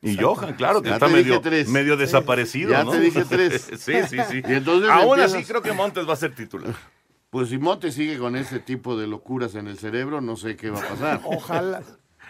[0.00, 1.68] Y Johan, claro, que Ya está medio, tres.
[1.68, 2.90] medio desaparecido, Ya ¿no?
[2.90, 3.62] te dije tres.
[3.78, 4.42] sí, sí, sí.
[4.48, 6.74] Y entonces Aún empiezas- así creo que Montes va a ser titular.
[7.30, 10.70] Pues si Montes sigue con ese tipo de locuras en el cerebro, no sé qué
[10.70, 11.20] va a pasar.
[11.24, 11.82] Ojalá,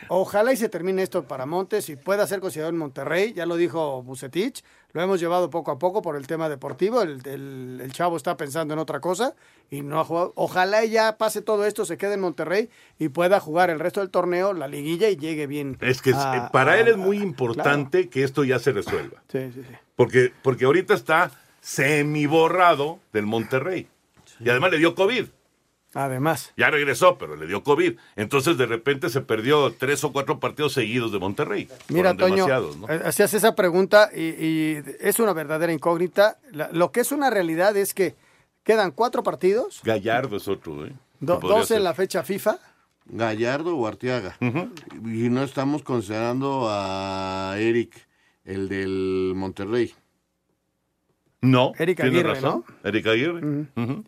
[0.08, 3.32] ojalá y se termine esto para Montes y pueda ser considerado en Monterrey.
[3.32, 4.62] Ya lo dijo Bucetich.
[4.92, 7.00] Lo hemos llevado poco a poco por el tema deportivo.
[7.02, 9.34] El, el- el chavo está pensando en otra cosa
[9.70, 10.32] y no ha jugado.
[10.36, 14.00] Ojalá y ya pase todo esto, se quede en Monterrey y pueda jugar el resto
[14.00, 15.78] del torneo, la liguilla y llegue bien.
[15.80, 19.22] Es que a- para a- él es muy importante que esto ya se resuelva.
[19.32, 19.74] Sí, sí, sí.
[19.96, 21.30] Porque, porque ahorita está
[21.62, 23.88] semi borrado del Monterrey.
[24.40, 25.26] Y además le dio COVID.
[25.94, 26.52] Además.
[26.56, 27.98] Ya regresó, pero le dio COVID.
[28.16, 31.68] Entonces de repente se perdió tres o cuatro partidos seguidos de Monterrey.
[31.88, 32.88] Mira, Toño, demasiados, ¿no?
[32.88, 36.38] eh, hacías esa pregunta y, y es una verdadera incógnita.
[36.50, 38.14] La- lo que es una realidad es que
[38.64, 40.92] quedan cuatro partidos, Gallardo es otro, ¿eh?
[41.20, 41.80] do- dos en ser.
[41.82, 42.58] la fecha FIFA.
[43.04, 44.36] Gallardo o Arteaga.
[44.40, 47.92] Y no estamos considerando a Eric,
[48.44, 49.92] el del Monterrey.
[51.40, 52.64] No, Eric tiene Aguirre, razón.
[52.84, 53.66] Eric Aguirre.
[53.76, 54.04] Ujú.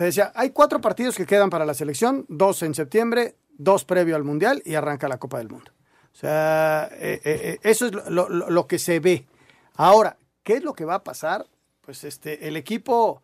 [0.00, 4.16] Te decía, hay cuatro partidos que quedan para la selección, dos en septiembre, dos previo
[4.16, 5.72] al Mundial y arranca la Copa del Mundo.
[6.10, 9.26] O sea, eh, eh, eh, eso es lo, que se ve.
[9.74, 11.46] Ahora, ¿qué es lo que va a pasar?
[11.82, 13.20] Pues este, el equipo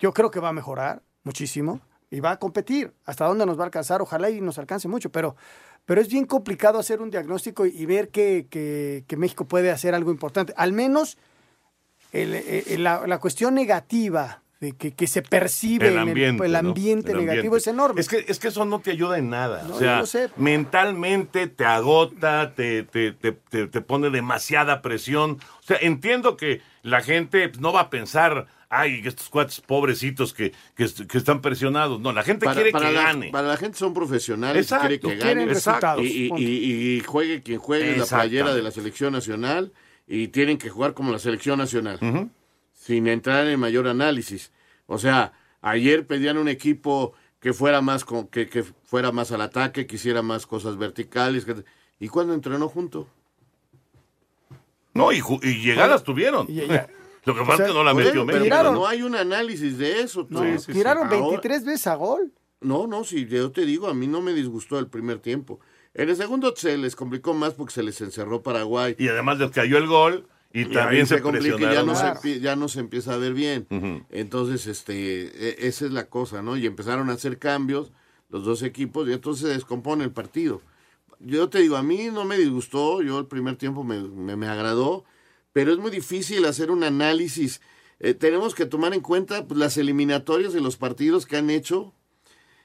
[0.00, 1.80] yo creo que va a mejorar muchísimo
[2.10, 2.92] y va a competir.
[3.04, 4.02] ¿Hasta dónde nos va a alcanzar?
[4.02, 5.36] Ojalá y nos alcance mucho, pero,
[5.84, 10.10] pero es bien complicado hacer un diagnóstico y, ver que, que- México puede hacer algo
[10.10, 10.54] importante.
[10.56, 11.18] Al menos
[12.12, 16.68] la cuestión negativa de que, que se percibe El en ambiente, el, el ¿no?
[16.70, 17.56] ambiente El negativo ambiente.
[17.58, 18.00] es enorme.
[18.00, 19.64] Es que, es que eso no te ayuda en nada.
[19.68, 20.30] No, o sea, sé.
[20.36, 25.32] mentalmente te agota, te, te, te, te- te pone demasiada presión.
[25.60, 30.52] O sea, entiendo que la gente no va a pensar, ay, estos cuates pobrecitos que,
[30.74, 32.00] que, que están presionados.
[32.00, 33.30] No, la gente quiere que la, gane.
[33.30, 35.54] para la gente son profesionales, Exacto, quiere que quieren gane.
[35.54, 36.42] resultados, Y, y- punto.
[36.42, 38.28] y- y juegue quien juegue la Exactamente.
[38.30, 39.72] playera de la selección nacional
[40.06, 41.98] y tienen que jugar como la selección nacional,
[42.84, 44.52] sin entrar en mayor análisis.
[44.86, 49.40] O sea, ayer pedían un equipo que fuera más con, que, que fuera más al
[49.40, 51.46] ataque, que hiciera más cosas verticales.
[51.46, 51.64] que-
[51.98, 53.08] ¿Y cuándo entrenó junto?
[54.92, 56.46] No, y, ju- y llegadas tuvieron.
[57.24, 60.02] Lo que pasa es que no la Bueno, metió pero- no hay un análisis de
[60.02, 60.26] eso.
[60.28, 62.32] No, tiraron Ahora- 23 veces a gol.
[62.60, 65.58] No, no, sí, yo te digo, a mí no me disgustó el primer tiempo.
[65.94, 68.94] En el segundo se les complicó más porque se les encerró Paraguay.
[68.98, 72.54] Y además les cayó el gol y, también se, complica y ya no, se, ya
[72.54, 73.66] no se empieza a ver bien.
[74.08, 76.56] Entonces, este, e- esa es la cosa, ¿no?
[76.56, 77.90] Y empezaron a hacer cambios
[78.28, 80.62] los dos equipos y entonces se descompone el partido.
[81.18, 84.46] Yo te digo, a mí no me disgustó, yo el primer tiempo me, me, me
[84.46, 85.04] agradó,
[85.52, 87.60] pero es muy difícil hacer un análisis.
[87.98, 91.94] Eh, tenemos que tomar en cuenta pues, las eliminatorias y los partidos que han hecho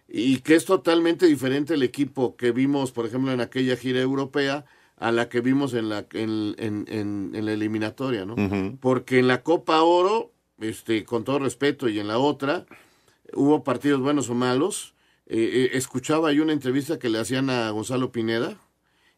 [0.08, 4.66] y que es totalmente diferente el equipo que vimos, por ejemplo, en aquella gira europea
[5.00, 8.36] a la que vimos en la, en, en- en- en la eliminatoria, ¿no?
[8.82, 12.66] Porque en la Copa Oro, este, con todo respeto, y en la otra,
[13.34, 14.94] hubo partidos buenos o malos.
[15.26, 18.58] Eh, eh, escuchaba yo una entrevista que le hacían a Gonzalo Pineda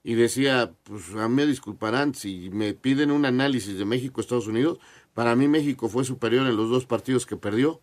[0.04, 4.78] y decía, pues a mí me disculparán si me piden un análisis de México-Estados Unidos,
[5.14, 7.82] para mí México fue superior en los dos partidos que perdió,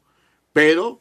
[0.52, 1.00] pero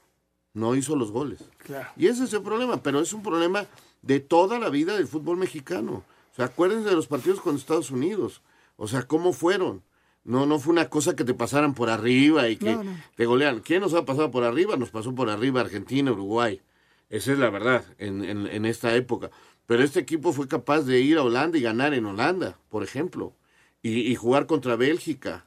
[0.54, 1.44] no hizo los goles.
[1.60, 1.90] Claro.
[1.98, 3.66] Y ese es el problema, pero es un problema
[4.02, 6.04] de toda la vida del fútbol mexicano.
[6.38, 8.42] Sea, acuérdense de los partidos con Estados Unidos.
[8.78, 9.84] O sea, ¿cómo fueron?
[10.24, 12.98] No, no fue una cosa que te pasaran por arriba y que No, no.
[13.16, 13.60] te golean.
[13.62, 14.76] ¿Quién nos ha pasado por arriba?
[14.78, 16.62] Nos pasó por arriba Argentina, Uruguay.
[17.10, 19.32] Esa es la verdad en, en- en esta época.
[19.66, 23.34] Pero este equipo fue capaz de ir a Holanda y ganar en Holanda, por ejemplo.
[23.82, 25.46] Y, y jugar contra Bélgica.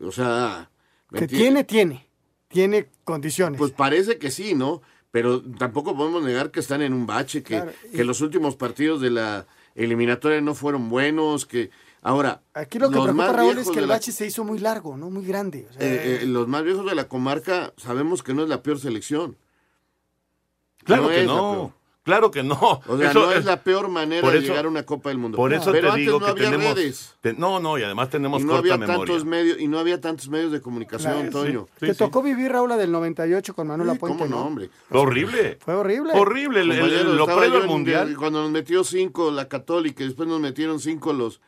[0.00, 0.70] O sea...
[1.10, 2.06] ¿me Que tiene, tiene.
[2.48, 3.58] Tiene condiciones.
[3.58, 4.80] Pues parece que sí, ¿no?
[5.10, 8.56] Pero tampoco podemos negar que están en un bache, que, Claro, y- que los últimos
[8.56, 9.46] partidos de la
[9.84, 11.70] eliminatoria no fueron buenos, que
[12.02, 14.44] ahora Aquí lo que los preocupa, más Raúl, es que el la- bache se hizo
[14.44, 15.10] muy largo, ¿no?
[15.10, 15.66] Muy grande.
[15.70, 18.62] O sea, eh, eh, los más viejos de la comarca sabemos que no es la
[18.62, 19.36] peor selección.
[20.84, 21.74] Claro que no.
[22.08, 22.80] Claro que no.
[22.86, 25.10] O sea, Eso no es la peor manera por de eso- llegar a una Copa
[25.10, 25.36] del Mundo.
[25.36, 26.74] Por eso Pero te antes digo no que había tenemos.
[26.74, 27.14] redes.
[27.20, 28.98] te- no, no, y además tenemos Y no corta había memoria.
[29.06, 31.66] tantos medios y no había tantos medios de comunicación, Claro, Toño.
[31.78, 34.70] Te tocó vivir, Raúl, la del 98 con Manuel Sí, Apuente, cómo no, hombre.
[34.88, 35.58] Fue horrible.
[35.64, 36.12] Fue horrible.
[36.14, 36.60] Horrible.
[36.62, 38.16] el- el- Compañero, lo previo mundial.
[38.16, 41.40] Cuando nos metió cinco la Católica, y después nos metieron cinco los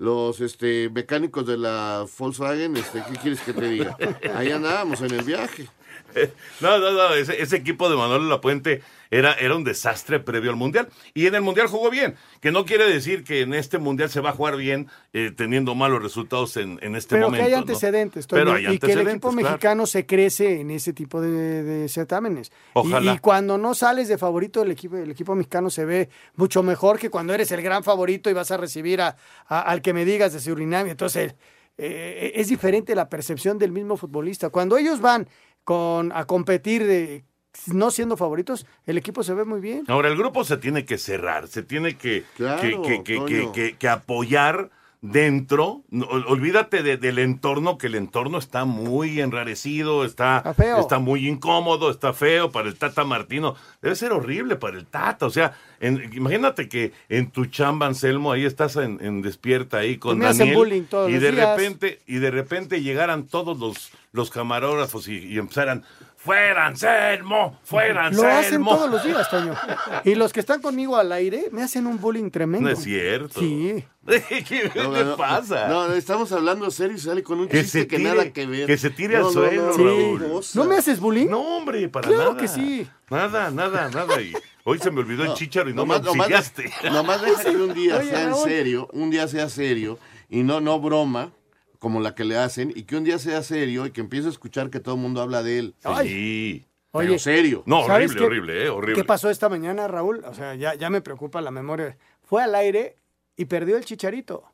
[0.00, 3.96] los este mecánicos de la Volkswagen, este, ¿qué quieres que te diga?
[4.36, 5.68] Ahí andábamos en el viaje.
[6.60, 10.56] No, no, no, ese, ese equipo de Manuel Lapuente era, era un desastre previo al
[10.56, 10.88] Mundial.
[11.14, 14.20] Y en el Mundial jugó bien, que no quiere decir que en este Mundial se
[14.20, 17.46] va a jugar bien eh, teniendo malos resultados en, en este Pero momento.
[17.46, 19.48] que hay antecedentes, Pero hay y que el equipo claro.
[19.48, 22.48] mexicano se crece en ese tipo de, de certámenes.
[22.48, 23.14] Y- Ojalá.
[23.14, 26.98] Y, cuando no sales de favorito, el equipo, el equipo mexicano se ve mucho mejor
[26.98, 29.16] que cuando eres el gran favorito y vas a recibir a,
[29.46, 30.86] a- al que me digas de Surinam.
[30.88, 31.34] Entonces,
[31.80, 34.50] eh, es diferente la percepción del mismo futbolista.
[34.50, 35.28] Cuando ellos van
[35.72, 37.24] con, a competir de,
[37.66, 39.84] no siendo favoritos, el equipo se ve muy bien.
[39.88, 43.26] Ahora, el grupo se tiene que cerrar, se tiene que, Claro, que, que- que- Toño.
[43.26, 44.70] que- que- que apoyar
[45.02, 45.82] dentro.
[45.90, 50.42] No, olvídate de- del entorno, que el entorno está muy enrarecido, está,
[50.80, 53.54] está muy incómodo, está feo para el Tata Martino.
[53.82, 55.26] Debe ser horrible para el Tata.
[55.26, 59.98] O sea, en- imagínate que en tu chamba, Anselmo, ahí estás en, en despierta ahí
[59.98, 60.86] con Daniel.
[61.08, 61.56] y de días.
[61.58, 65.84] repente, y de repente llegaran todos los, los camarógrafos y, y empezaran.
[66.16, 67.58] ¡Fuera, Anselmo!
[67.62, 68.74] ¡Fuera, Lo hacen Anselmo!
[68.74, 69.54] todos los días, Toño.
[70.04, 72.68] Y los que están conmigo al aire me hacen un bullying tremendo.
[72.68, 73.38] No es cierto.
[73.38, 73.84] Sí.
[74.06, 75.68] ¿Qué No, pasa?
[75.68, 78.46] No, no, estamos hablando serio y sale con un Que chiste se que nada que
[78.46, 78.66] ver.
[78.66, 80.20] que se tire al suelo, no, Raúl.
[80.22, 80.58] qué cosa.
[80.58, 81.28] ¿No me haces bullying?
[81.28, 82.36] No, hombre, para Claro nada.
[82.40, 82.88] que sí.
[83.10, 84.20] Nada, nada, nada.
[84.20, 84.32] Y
[84.64, 86.90] hoy se me olvidó el No, chícharo y no nomás- me nomás- auxiliaste.
[86.90, 89.98] Nomás deja que un día Oye, sea en serio, un día sea serio
[90.28, 91.30] y no, no broma
[91.78, 94.30] como la que le hacen y que un día sea serio y que empiece a
[94.30, 95.74] escuchar que todo el mundo habla de él.
[96.02, 96.64] Sí.
[96.92, 97.62] Pero serio.
[97.66, 98.94] No, ¿sabes horrible, qué- horrible, eh, horrible.
[99.02, 100.24] ¿Qué pasó esta mañana, Raúl?
[100.24, 101.96] O sea, ya, ya me preocupa la memoria.
[102.22, 102.96] Fue al aire
[103.36, 104.44] y perdió el chicharito.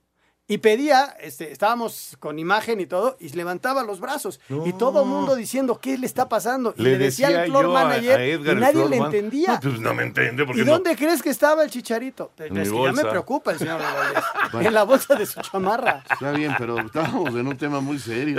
[0.47, 4.41] Y pedía, este, estábamos con imagen y todo, y levantaba los brazos.
[4.67, 6.75] Y todo el mundo diciendo, ¿qué le está pasando?
[6.77, 9.55] Y le, decía al floor a- manager, a Edgar, y el nadie le man, entendía.
[9.55, 10.73] No, pues no me entiende porque ¿Y no.
[10.73, 12.31] dónde crees que estaba el chicharito?
[12.37, 13.81] Es mi que ya me preocupa el señor.
[14.61, 16.05] En la bolsa de su chamarra.
[16.11, 18.39] Está bien, pero estábamos en un tema muy serio.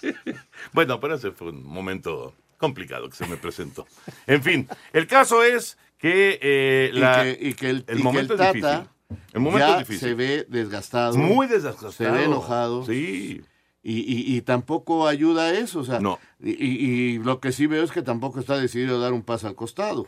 [0.00, 0.08] Sí,
[0.72, 3.86] Bueno, pero ese fue un momento complicado que se me presentó.
[4.26, 7.94] En fin, el caso es que, eh, Y la- que- y que el- y que
[7.96, 8.88] momento el es Tata difícil.
[9.32, 10.08] El momento ya es difícil.
[10.08, 11.16] se ve desgastado.
[11.18, 11.92] Muy desgastado.
[11.92, 12.84] Se ve enojado.
[12.86, 13.42] Sí.
[13.84, 15.80] Y, y- y tampoco ayuda a eso.
[15.80, 16.18] O sea, No.
[16.40, 19.48] y, y- lo que sí veo es que tampoco está decidido a dar un paso
[19.48, 20.06] al costado.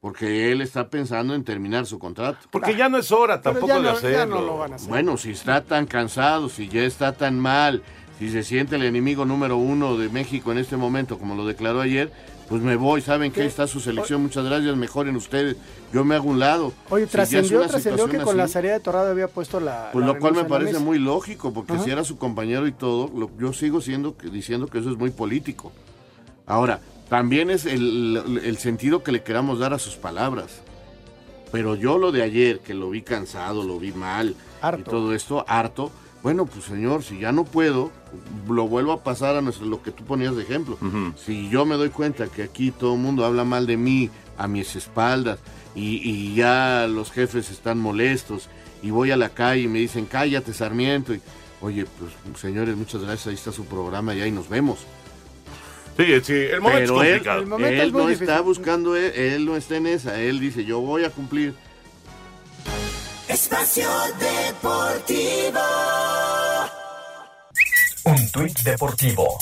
[0.00, 2.46] Porque él está pensando en terminar su contrato.
[2.52, 4.34] Porque ya no es hora tampoco ya de no- ya hacerlo.
[4.40, 4.88] no lo van a hacer.
[4.88, 7.82] Bueno, si está tan cansado, si ya está tan mal,
[8.20, 11.80] si se siente el enemigo número uno de México en este momento, como lo declaró
[11.80, 12.12] ayer,
[12.48, 13.00] pues me voy.
[13.00, 13.46] Saben que ¿Qué?
[13.46, 14.22] está su selección.
[14.22, 14.76] Muchas gracias.
[14.76, 15.56] Mejoren ustedes.
[15.92, 16.72] Yo me hago un lado.
[16.90, 17.60] Oye, Si trascendió,
[18.08, 19.90] que con la salida de Torrado había puesto la.
[19.92, 21.84] Pues la lo cual me parece muy lógico, porque Ajá.
[21.84, 25.10] si era su compañero y todo, lo- yo sigo siendo diciendo que eso es muy
[25.10, 25.72] político.
[26.46, 30.60] Ahora, también es el, el sentido que le queramos dar a sus palabras.
[31.52, 34.36] Pero yo lo de ayer, que lo vi cansado, lo vi mal
[34.78, 35.90] y todo esto, harto,
[36.22, 37.92] bueno, pues señor, si ya no puedo,
[38.48, 40.78] lo vuelvo a pasar a nuestro, lo que tú ponías de ejemplo.
[41.24, 44.48] Si yo me doy cuenta que aquí todo el mundo habla mal de mí, a
[44.48, 45.38] mis espaldas,
[45.74, 48.48] y, y ya los jefes están molestos,
[48.82, 51.20] y voy a la calle y me dicen, cállate, Sarmiento, y,
[51.60, 54.78] oye, pues señores, muchas gracias, ahí está su programa y ahí nos vemos.
[55.96, 57.40] Sí, sí, el momento Pero es él, complicado.
[57.40, 58.28] El momento es él no difícil.
[58.28, 61.54] está buscando, él, él no está en esa, él dice, yo voy a cumplir.
[63.28, 63.88] Espacio
[64.20, 65.58] Deportivo.
[68.08, 69.38] Un tuit deportivo.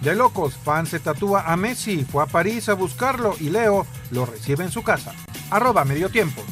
[0.00, 4.26] De locos, fan se tatúa a Messi, fue a París a buscarlo y Leo lo
[4.26, 5.12] recibe en su casa.
[5.50, 6.42] Arroba medio tiempo.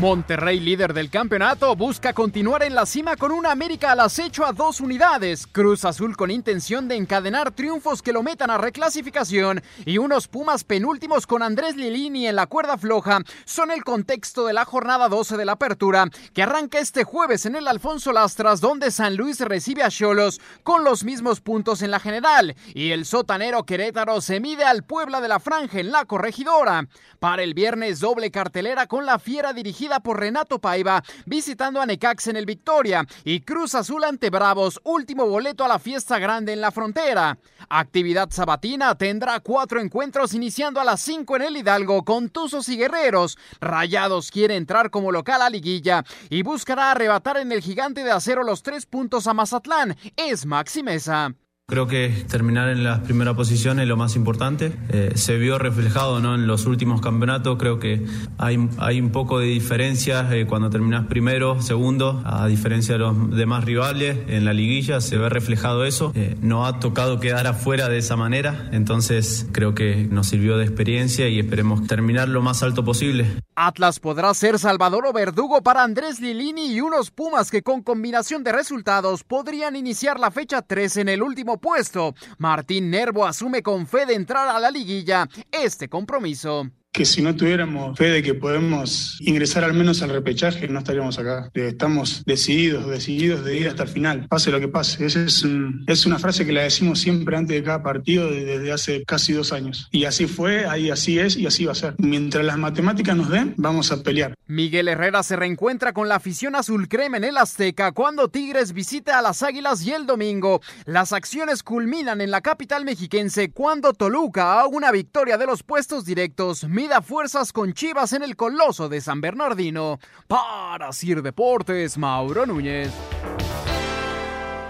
[0.00, 4.52] Monterrey, líder del campeonato, busca continuar en la cima con una América al acecho a
[4.52, 5.46] dos unidades.
[5.46, 10.64] Cruz Azul con intención de encadenar triunfos que lo metan a reclasificación y unos Pumas
[10.64, 15.36] penúltimos con Andrés Lilini en la cuerda floja son el contexto de la jornada 12
[15.36, 19.84] de la apertura que arranca este jueves en el Alfonso Lastras donde San Luis recibe
[19.84, 24.64] a Cholos con los mismos puntos en la general y el sotanero Querétaro se mide
[24.64, 26.88] al Puebla de la Franja en la corregidora.
[27.20, 32.28] Para el viernes doble cartelera con la fiera dirigida por Renato Paiva, visitando a Necax
[32.28, 36.60] en el Victoria y Cruz Azul ante Bravos, último boleto a la fiesta grande en
[36.60, 37.38] la frontera.
[37.68, 42.76] Actividad sabatina tendrá cuatro encuentros iniciando a las 5 en el Hidalgo con Tuzos y
[42.76, 43.36] Guerreros.
[43.60, 48.42] Rayados quiere entrar como local a liguilla y buscará arrebatar en el gigante de acero
[48.42, 49.96] los tres puntos a Mazatlán.
[50.16, 51.34] Es Maxi Mesa.
[51.66, 54.76] Creo que terminar en las primeras posiciones es lo más importante.
[54.90, 56.34] Eh, se vio reflejado ¿no?
[56.34, 57.56] en los últimos campeonatos.
[57.58, 58.04] Creo que
[58.36, 63.30] hay, hay un poco de diferencia eh, cuando terminas primero, segundo, a diferencia de los
[63.30, 64.18] demás rivales.
[64.28, 66.12] En la liguilla se ve reflejado eso.
[66.14, 68.68] Eh, no ha tocado quedar afuera de esa manera.
[68.72, 73.24] Entonces creo que nos sirvió de experiencia y esperemos terminar lo más alto posible.
[73.56, 78.44] Atlas podrá ser Salvador o Verdugo para Andrés Lilini y unos Pumas que con combinación
[78.44, 82.14] de resultados podrían iniciar la fecha 3 en el último puesto.
[82.38, 87.34] Martín Nervo asume con fe de entrar a la liguilla este compromiso que si no
[87.34, 91.50] tuviéramos fe de que podemos ingresar al menos al repechaje, no estaríamos acá.
[91.52, 95.04] Estamos decididos, decididos de ir hasta el final, pase lo que pase.
[95.04, 95.44] Esa es,
[95.88, 99.52] es una frase que la decimos siempre antes de cada partido desde hace casi dos
[99.52, 99.88] años.
[99.90, 101.96] Y así fue, ahí así es y así va a ser.
[101.98, 104.34] Mientras las matemáticas nos den, vamos a pelear.
[104.46, 109.18] Miguel Herrera se reencuentra con la afición azul crema en el Azteca cuando Tigres visita
[109.18, 110.60] a las Águilas y el domingo.
[110.84, 116.04] Las acciones culminan en la capital mexiquense cuando Toluca a una victoria de los puestos
[116.04, 119.98] directos mida fuerzas con Chivas en el Coloso de San Bernardino.
[120.28, 122.92] Para Sir Deportes, Mauro Núñez.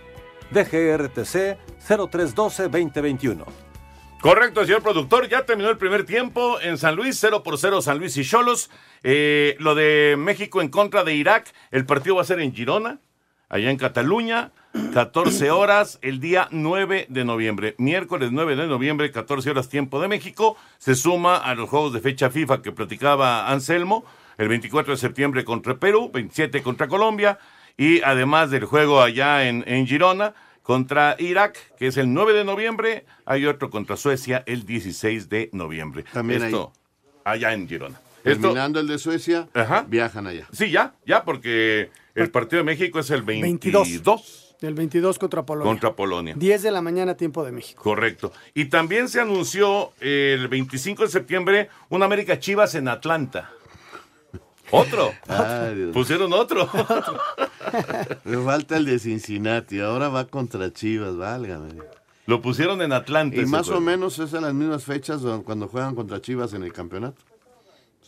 [0.52, 1.58] DGRTC
[1.88, 3.46] 0312-2021.
[4.22, 5.30] Correcto, señor productor.
[5.30, 8.70] Ya terminó el primer tiempo en San Luis, 0 por 0 San Luis y Cholos.
[9.04, 13.00] Eh, lo de México en contra de Irak, el partido va a ser en Girona,
[13.50, 14.52] allá en Cataluña.
[14.94, 17.76] 14 horas el día 9 de noviembre.
[17.78, 20.56] Miércoles 9 de noviembre, 14 horas tiempo de México.
[20.78, 24.06] Se suma a los juegos de fecha FIFA que platicaba Anselmo.
[24.38, 27.40] El 24 de septiembre contra Perú, 27 contra Colombia.
[27.76, 30.34] Y además del juego allá en, en Girona
[30.64, 33.06] contra Irak, que es el 9 de noviembre.
[33.26, 36.06] Hay otro contra Suecia el 16 de noviembre.
[36.14, 36.74] También Esto
[37.24, 38.00] allá en Girona.
[38.24, 39.48] Terminando el de Suecia,
[39.88, 40.46] viajan allá.
[40.52, 41.90] Sí, ya, ya, porque
[42.22, 43.88] el partido de México es el 22.
[43.88, 44.46] 22.
[44.62, 45.72] Del 22 contra Polonia.
[45.72, 46.36] Contra Polonia.
[46.38, 47.82] 10 de la mañana, tiempo de México.
[47.82, 48.34] Correcto.
[48.54, 53.52] Y también se anunció el 25 de septiembre un América Chivas en Atlanta.
[54.72, 55.14] Otro.
[55.94, 56.70] Pusieron otro.
[58.26, 59.80] Me falta el de Cincinnati.
[59.80, 61.76] Ahora va contra Chivas, válgame.
[62.26, 63.38] Lo pusieron en Atlanta.
[63.38, 66.74] Y más o menos es en las mismas fechas cuando juegan contra Chivas en el
[66.74, 67.24] campeonato.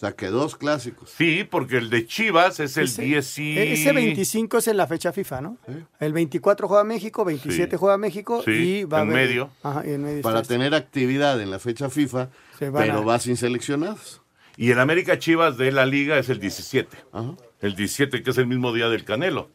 [0.01, 1.11] O sea, que dos clásicos.
[1.15, 3.55] Sí, porque el de Chivas es el 10 y...
[3.59, 5.57] Ese 25 es en la fecha FIFA, ¿no?
[5.99, 9.51] El 24 juega México, 27 juega México y va en a haber- medio.
[9.61, 13.19] Ajá, y en medio Para está tener actividad en la fecha FIFA, pero a- va
[13.19, 14.23] sin seleccionados.
[14.57, 16.97] Y el América Chivas de la liga es el 17.
[17.61, 19.51] El 17 que es el mismo día del Canelo.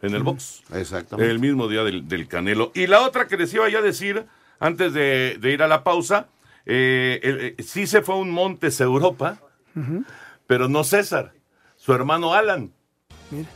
[0.00, 0.62] En el box.
[0.74, 1.28] Exactamente.
[1.28, 2.70] El mismo día del, del Canelo.
[2.72, 4.26] Y la otra que les iba ya a decir,
[4.60, 6.28] antes de, de ir a la pausa,
[6.66, 9.40] eh, el- eh, sí se fue a un Montes Europa,
[10.46, 11.32] pero no César,
[11.76, 12.72] su hermano Alan.
[13.30, 13.48] Mira.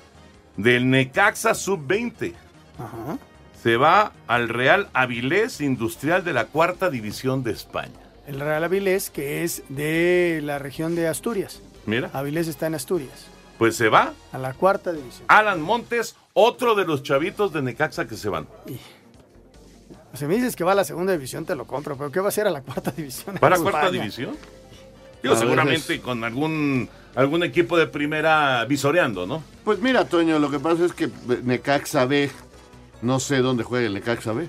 [0.57, 2.35] Del Necaxa Sub-20.
[2.79, 3.19] Ajá.
[3.63, 7.93] Se va al Real Avilés Industrial de la Cuarta División de España.
[8.27, 11.63] El Real Avilés, que es de la región de Asturias.
[11.87, 13.27] Mira, Avilés está en Asturias,
[13.59, 15.25] pues se va a la cuarta división.
[15.29, 18.47] Alan Montes, otro de los chavitos de Necaxa que se van.
[20.15, 22.27] Si me dices que va a la segunda división, te lo compro, pero ¿qué va
[22.27, 23.37] a hacer a la cuarta división?
[23.39, 24.01] ¿Para en cuarta España?
[24.03, 24.37] división?
[25.23, 29.43] Digo, A seguramente con algún, algún equipo de primera visoreando, ¿no?
[29.65, 31.11] Pues mira, Toño, lo que pasa es que
[31.45, 32.31] Necaxa B,
[33.03, 34.49] no sé dónde juega el Necaxa B,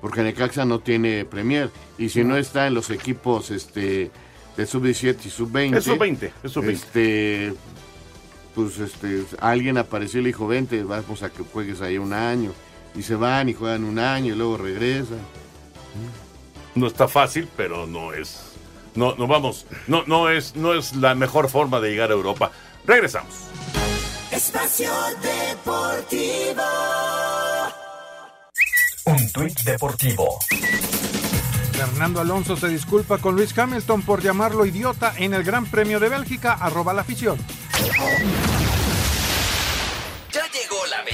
[0.00, 1.70] porque Necaxa no tiene Premier.
[1.98, 4.10] Y si no está en los equipos este,
[4.56, 5.76] de sub-17 y sub-20.
[5.76, 6.70] Es sub-20, es sub-20.
[6.70, 7.54] Este,
[8.54, 12.52] pues este, alguien apareció y le dijo, vente, vamos a que juegues ahí un año.
[12.94, 15.18] Y se van y juegan un año y luego regresan.
[16.74, 18.53] No está fácil, pero no es.
[18.94, 19.66] No, no vamos.
[19.86, 22.50] No, no es, no es la mejor forma de llegar a Europa.
[22.86, 23.34] Regresamos.
[24.30, 24.90] Espacio
[25.22, 26.62] Deportivo.
[29.06, 30.38] Un tuit deportivo.
[31.72, 36.08] Fernando Alonso se disculpa con Luis Hamilton por llamarlo idiota en el Gran Premio de
[36.08, 37.38] Bélgica, arroba la afición.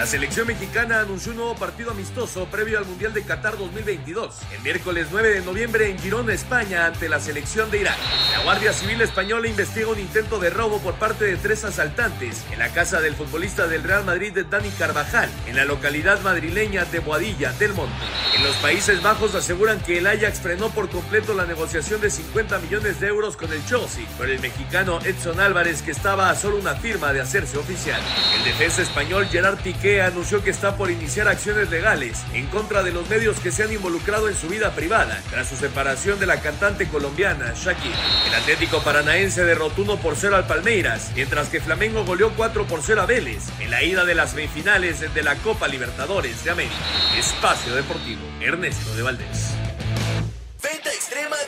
[0.00, 4.62] La selección mexicana anunció un nuevo partido amistoso previo al Mundial de Qatar 2022, el
[4.62, 7.98] miércoles 9 de noviembre en Girona, España, ante la selección de Irak.
[8.32, 12.60] La Guardia Civil Española investiga un intento de robo por parte de tres asaltantes en
[12.60, 17.52] la casa del futbolista del Real Madrid, Dani Carvajal, en la localidad madrileña de Boadilla
[17.52, 17.92] del Monte.
[18.34, 22.58] En los Países Bajos aseguran que el Ajax frenó por completo la negociación de 50
[22.60, 26.56] millones de euros con el Chelsea por el mexicano Edson Álvarez, que estaba a solo
[26.56, 28.00] una firma de hacerse oficial.
[28.38, 32.92] El defensa español Gerard Piqué anunció que está por iniciar acciones legales en contra de
[32.92, 36.40] los medios que se han involucrado en su vida privada tras su separación de la
[36.40, 37.98] cantante colombiana Shakira.
[38.28, 42.82] El Atlético Paranaense derrotó 1 por 0 al Palmeiras, mientras que Flamengo goleó 4 por
[42.82, 46.74] 0 a Vélez en la ida de las semifinales de la Copa Libertadores de América.
[47.18, 49.59] Espacio Deportivo, Ernesto de Valdés.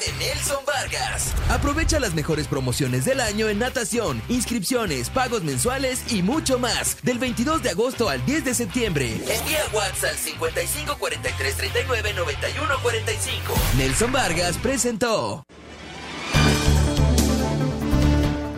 [0.04, 1.32] De Nelson Vargas.
[1.48, 7.00] Aprovecha las mejores promociones del año en natación, inscripciones, pagos mensuales y mucho más.
[7.02, 9.12] Del 22 de agosto al 10 de septiembre.
[9.12, 13.54] Envía WhatsApp al 55 43 39 91 45.
[13.76, 15.44] Nelson Vargas presentó.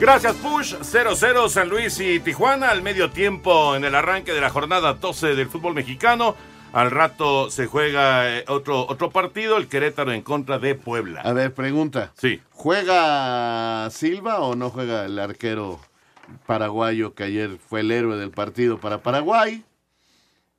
[0.00, 0.74] Gracias, Push.
[0.76, 5.34] 0-0 San Luis y Tijuana al medio tiempo en el arranque de la jornada 12
[5.34, 6.36] del fútbol mexicano.
[6.74, 11.20] Al rato se juega eh, otro, otro partido, el Querétaro en contra de Puebla.
[11.20, 12.12] A ver, pregunta.
[12.18, 12.42] Sí.
[12.50, 15.78] ¿Juega Silva o no juega el arquero
[16.46, 19.64] paraguayo que ayer fue el héroe del partido para Paraguay?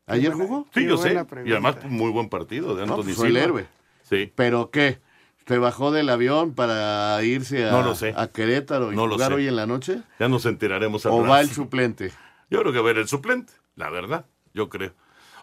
[0.07, 0.68] ¿Ayer jugó?
[0.74, 1.13] Sí, yo sé.
[1.45, 3.68] Y además, muy buen partido de No, Anthony pues fue el héroe.
[4.03, 4.32] Sí.
[4.36, 4.99] ¿Pero qué?
[5.47, 8.13] ¿Se bajó del avión para irse a, No lo sé.
[8.16, 9.36] a Querétaro y No lo jugar sé.
[9.36, 10.01] hoy en la noche?
[10.20, 11.30] Ya nos enteraremos al ¿O rato.
[11.30, 12.11] va el suplente?
[12.49, 14.93] Yo creo que va a ir el suplente, la verdad, yo creo.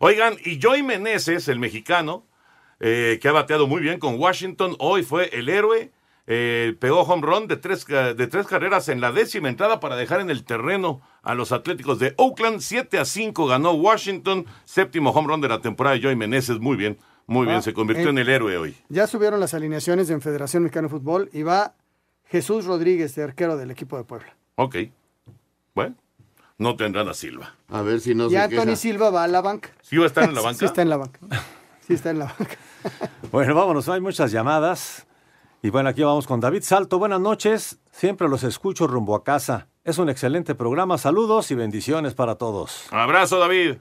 [0.04, 2.26] Oigan, y Joey Meneses, el mexicano,
[2.80, 5.92] eh, que ha bateado muy bien con Washington, hoy fue el héroe,
[6.26, 10.20] eh, pegó home run de tres, de tres carreras en la décima entrada para dejar
[10.20, 12.58] en el terreno a los Atléticos de Oakland.
[12.62, 16.76] 7 a 5 ganó Washington, séptimo home run de la temporada de Joey Meneses, muy
[16.76, 16.98] bien,
[17.28, 18.74] muy bien, Ah, se convirtió eh, en el héroe hoy.
[18.88, 21.76] Ya subieron las alineaciones en Federación Mexicana de Fútbol y va
[22.24, 24.34] Jesús Rodríguez, de arquero del equipo de Puebla.
[24.56, 24.78] Ok,
[25.76, 25.94] bueno,
[26.62, 27.54] no tendrán a Silva.
[27.68, 29.70] A ver si no y Anthony Silva va a la banca.
[29.82, 30.58] ¿Sí va a estar en la banca?
[30.58, 31.18] Sí está en la banca.
[31.86, 32.56] Sí está en la banca.
[33.30, 35.06] Bueno, vámonos, hay muchas llamadas.
[35.62, 36.98] Y bueno, aquí vamos con David Salto.
[36.98, 39.68] Buenas noches, siempre los escucho rumbo a casa.
[39.84, 42.86] Es un excelente programa, saludos y bendiciones para todos.
[42.90, 43.76] Abrazo, David.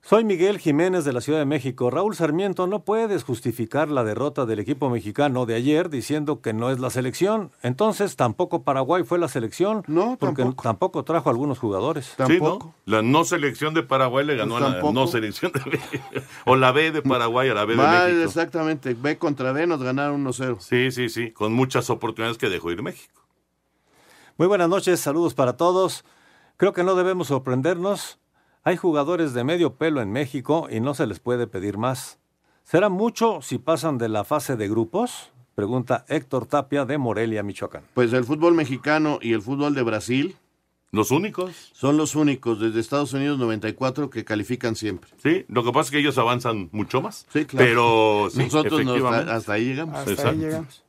[0.00, 1.90] Soy Miguel Jiménez de la Ciudad de México.
[1.90, 6.70] Raúl Sarmiento, no puedes justificar la derrota del equipo mexicano de ayer diciendo que no
[6.70, 7.50] es la selección.
[7.62, 9.82] Entonces, tampoco Paraguay fue la selección.
[9.86, 12.14] No, porque tampoco, trajo algunos jugadores.
[12.26, 12.74] Sí, ¿no?
[12.86, 14.92] La no selección de Paraguay le ganó Pues a la tampoco.
[14.94, 16.04] no selección de México.
[16.46, 18.22] O la B de Paraguay a la B de México.
[18.24, 18.94] exactamente.
[18.94, 20.58] B contra B nos ganaron 1-0.
[20.60, 21.32] Sí, sí, sí.
[21.32, 23.26] Con muchas oportunidades que dejó ir México.
[24.38, 26.04] Muy buenas noches, saludos para todos.
[26.56, 28.18] Creo que no debemos sorprendernos.
[28.64, 32.18] Hay jugadores de medio pelo en México y no se les puede pedir más.
[32.64, 35.30] ¿Será mucho si pasan de la fase de grupos?
[35.54, 37.82] Pregunta Héctor Tapia de Morelia, Michoacán.
[37.94, 40.36] Pues el fútbol mexicano y el fútbol de Brasil.
[40.90, 41.70] ¿Los únicos?
[41.74, 45.10] Son los únicos desde Estados Unidos 94 que califican siempre.
[45.22, 47.26] Sí, lo que pasa es que ellos avanzan mucho más.
[47.30, 47.66] Sí, claro.
[47.66, 49.32] Pero sí, Nosotros no, efectivamente.
[49.32, 49.98] hasta ahí llegamos.
[49.98, 50.30] Hasta Exacto.
[50.30, 50.82] ahí llegamos.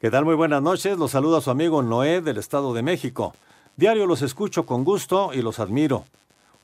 [0.00, 0.24] ¿Qué tal?
[0.24, 0.98] Muy buenas noches.
[0.98, 3.34] Los saluda su amigo Noé del Estado de México.
[3.76, 6.04] Diario los escucho con gusto y los admiro.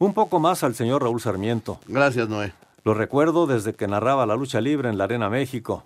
[0.02, 1.78] Un poco más al señor Raúl Sarmiento.
[1.86, 2.52] Gracias, Noé.
[2.82, 5.84] Lo recuerdo desde que narraba la lucha libre en la Arena México.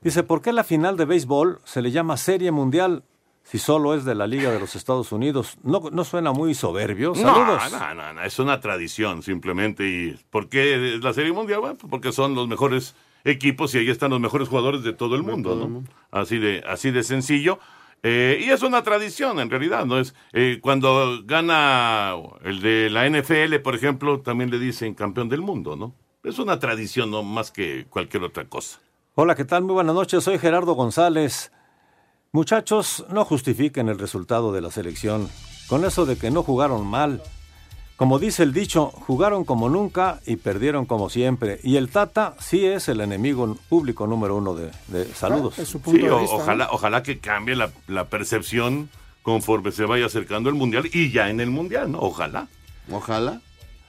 [0.00, 3.04] Dice, ¿por qué la final de béisbol se le llama Serie Mundial
[3.42, 5.58] si solo es de la Liga de los Estados Unidos?
[5.62, 7.14] ¿No, no suena muy soberbio?
[7.14, 7.70] Saludos.
[7.70, 9.86] No, no, no, no, es una tradición simplemente.
[9.86, 11.60] ¿Y por qué es la Serie Mundial?
[11.60, 12.94] Bueno, pues porque son los mejores
[13.24, 15.68] equipos y ahí están los mejores jugadores de todo el mundo, ¿no?
[15.68, 15.90] mundo.
[16.10, 17.58] Así de, así de sencillo.
[18.02, 19.98] Eh, y es una tradición en realidad, ¿no?
[19.98, 25.42] Es eh, cuando gana el de la NFL, por ejemplo, también le dicen campeón del
[25.42, 25.94] mundo, ¿no?
[26.22, 28.80] Es una tradición, no más que cualquier otra cosa.
[29.14, 29.64] Hola, ¿qué tal?
[29.64, 30.24] Muy buenas noches.
[30.24, 31.52] Soy Gerardo González.
[32.32, 35.28] Muchachos, no justifiquen el resultado de la selección.
[35.68, 37.22] Con eso de que no jugaron mal.
[38.00, 41.60] Como dice el dicho, jugaron como nunca y perdieron como siempre.
[41.62, 45.56] Y el Tata sí es el enemigo público número uno de, de- saludos.
[45.56, 48.88] Sí, o- ojalá, ojalá que cambie la, la percepción
[49.20, 51.98] conforme se vaya acercando el mundial y ya en el mundial, ¿no?
[51.98, 52.48] Ojalá.
[52.90, 53.42] Ojalá.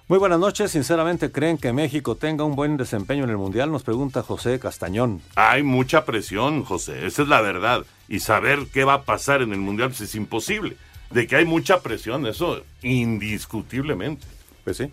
[0.09, 0.71] Muy buenas noches.
[0.71, 3.71] Sinceramente, ¿creen que México tenga un buen desempeño en el Mundial?
[3.71, 5.21] Nos pregunta José Castañón.
[5.37, 7.05] Hay mucha presión, José.
[7.07, 7.85] Esa es la verdad.
[8.09, 10.75] Y saber qué va a pasar en el Mundial pues, es imposible.
[11.11, 14.25] De que hay mucha presión, eso indiscutiblemente.
[14.63, 14.91] Pues sí.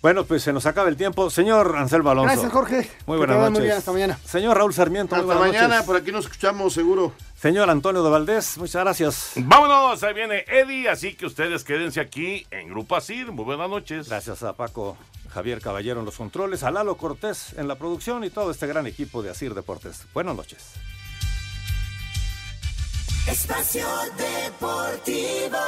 [0.00, 1.28] Bueno, pues se nos acaba el tiempo.
[1.28, 2.30] Señor Anselmo Alonso.
[2.32, 2.90] Gracias, Jorge.
[3.06, 3.52] Muy buenas noches.
[3.52, 4.18] Muy bien, hasta mañana.
[4.24, 5.86] Señor Raúl Sarmiento, muy Hasta buenas mañana, noches.
[5.86, 7.12] por aquí nos escuchamos seguro.
[7.36, 9.32] Señor Antonio de Valdés, muchas gracias.
[9.36, 13.32] Vámonos, ahí viene Eddie, así que ustedes quédense aquí en Grupo Asir.
[13.32, 14.08] Muy buenas noches.
[14.08, 14.96] Gracias a Paco
[15.30, 18.86] Javier Caballero en los controles, a Lalo Cortés en la producción y todo este gran
[18.86, 20.04] equipo de Asir Deportes.
[20.14, 20.74] Buenas noches.
[23.30, 25.58] Espacio Deportivo.